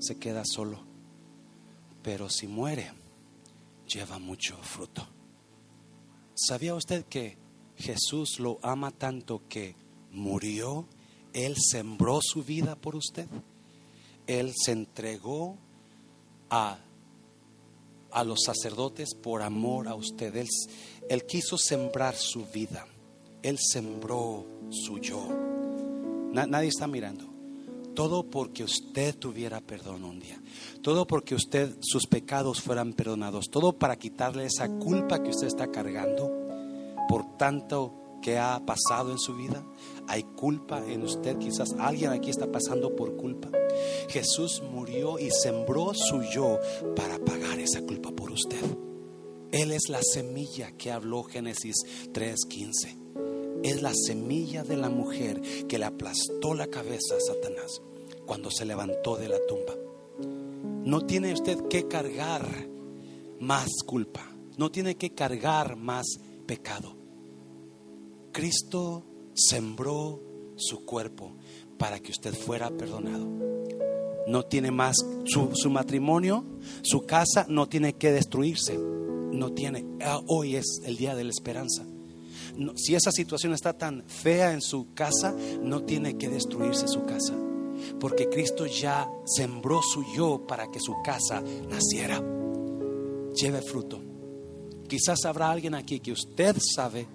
[0.00, 0.91] se queda solo
[2.02, 2.92] pero si muere,
[3.86, 5.06] lleva mucho fruto.
[6.34, 7.36] ¿Sabía usted que
[7.76, 9.76] Jesús lo ama tanto que
[10.10, 10.86] murió?
[11.32, 13.28] Él sembró su vida por usted.
[14.26, 15.56] Él se entregó
[16.50, 16.78] a,
[18.10, 20.34] a los sacerdotes por amor a usted.
[20.36, 20.48] Él,
[21.08, 22.86] él quiso sembrar su vida.
[23.42, 25.28] Él sembró su yo.
[26.32, 27.31] nadie está mirando.
[27.94, 30.40] Todo porque usted tuviera perdón un día.
[30.82, 33.50] Todo porque usted sus pecados fueran perdonados.
[33.50, 36.30] Todo para quitarle esa culpa que usted está cargando.
[37.08, 39.62] por tanto que ha pasado en su vida?
[40.08, 41.36] ¿Hay culpa en usted?
[41.38, 43.50] Quizás alguien aquí está pasando por culpa.
[44.08, 46.58] Jesús murió y sembró su yo
[46.96, 48.62] para pagar esa culpa por usted.
[49.50, 51.74] Él es la semilla que habló Génesis
[52.12, 53.01] 3:15.
[53.62, 57.80] Es la semilla de la mujer que le aplastó la cabeza a Satanás
[58.26, 59.74] cuando se levantó de la tumba.
[60.84, 62.44] No tiene usted que cargar
[63.40, 64.28] más culpa.
[64.56, 66.06] No tiene que cargar más
[66.46, 66.96] pecado.
[68.32, 69.04] Cristo
[69.34, 70.20] sembró
[70.56, 71.32] su cuerpo
[71.78, 73.26] para que usted fuera perdonado.
[74.26, 76.44] No tiene más su, matrimonio,
[76.82, 78.78] su casa no tiene que destruirse.
[78.78, 79.84] No tiene.
[80.00, 81.84] Ah, hoy es el día de la esperanza.
[82.76, 87.34] Si esa situación está tan fea en su casa, no tiene que destruirse su casa.
[87.98, 92.22] Porque Cristo ya sembró su yo para que su casa naciera.
[93.34, 94.00] Lleve fruto.
[94.88, 97.06] Quizás habrá alguien aquí que usted sabe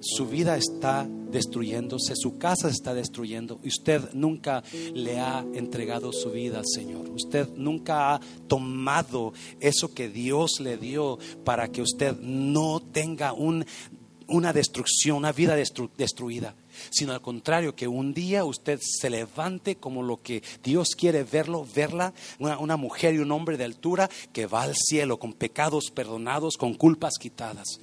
[0.00, 4.62] su vida está destruyéndose, su casa está destruyendo y usted nunca
[4.94, 7.10] le ha entregado su vida al Señor.
[7.10, 13.32] Usted nunca ha tomado eso que Dios le dio para que usted no tenga
[14.30, 16.54] una destrucción, una vida destruida,
[16.90, 21.66] sino al contrario, que un día usted se levante como lo que Dios quiere verlo,
[21.74, 25.90] verla, una, una mujer y un hombre de altura que va al cielo con pecados
[25.90, 27.80] perdonados, con culpas quitadas.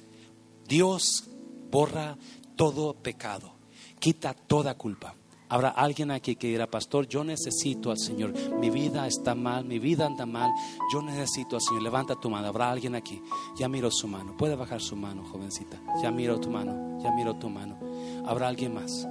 [0.66, 1.28] Dios
[1.70, 2.18] borra
[2.56, 3.54] todo pecado,
[4.00, 5.17] quita toda culpa.
[5.50, 8.34] Habrá alguien aquí que dirá, pastor, yo necesito al Señor.
[8.60, 10.50] Mi vida está mal, mi vida anda mal.
[10.92, 11.82] Yo necesito al Señor.
[11.82, 12.48] Levanta tu mano.
[12.48, 13.22] Habrá alguien aquí.
[13.56, 14.36] Ya miro su mano.
[14.36, 15.80] Puede bajar su mano, jovencita.
[16.02, 16.98] Ya miro tu mano.
[17.02, 17.78] Ya miro tu mano.
[18.26, 19.08] Habrá alguien más.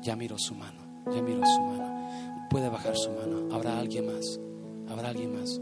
[0.00, 0.80] Ya miro su mano.
[1.14, 2.48] Ya miro su mano.
[2.48, 3.54] Puede bajar su mano.
[3.54, 4.40] Habrá alguien más.
[4.88, 5.60] Habrá alguien más.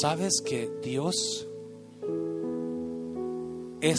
[0.00, 1.48] ¿Sabes que Dios
[3.80, 3.98] es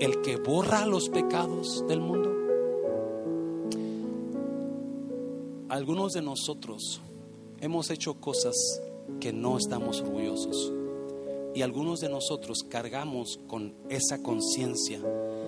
[0.00, 2.37] el que borra los pecados del mundo?
[5.68, 7.00] Algunos de nosotros
[7.60, 8.54] hemos hecho cosas
[9.20, 10.72] que no estamos orgullosos
[11.54, 15.00] y algunos de nosotros cargamos con esa conciencia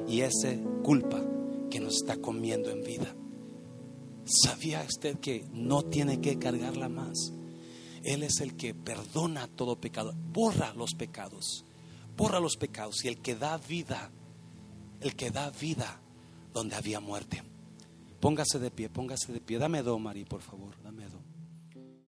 [0.09, 1.23] y esa culpa
[1.71, 3.15] que nos está comiendo en vida.
[4.25, 7.33] ¿Sabía usted que no tiene que cargarla más?
[8.03, 11.65] Él es el que perdona todo pecado, borra los pecados,
[12.17, 14.11] borra los pecados y el que da vida
[15.01, 16.01] el que da vida
[16.53, 17.43] donde había muerte.
[18.21, 19.59] Póngase de pie, póngase de pie.
[19.59, 21.20] Dame do, Mari, por favor, dame do.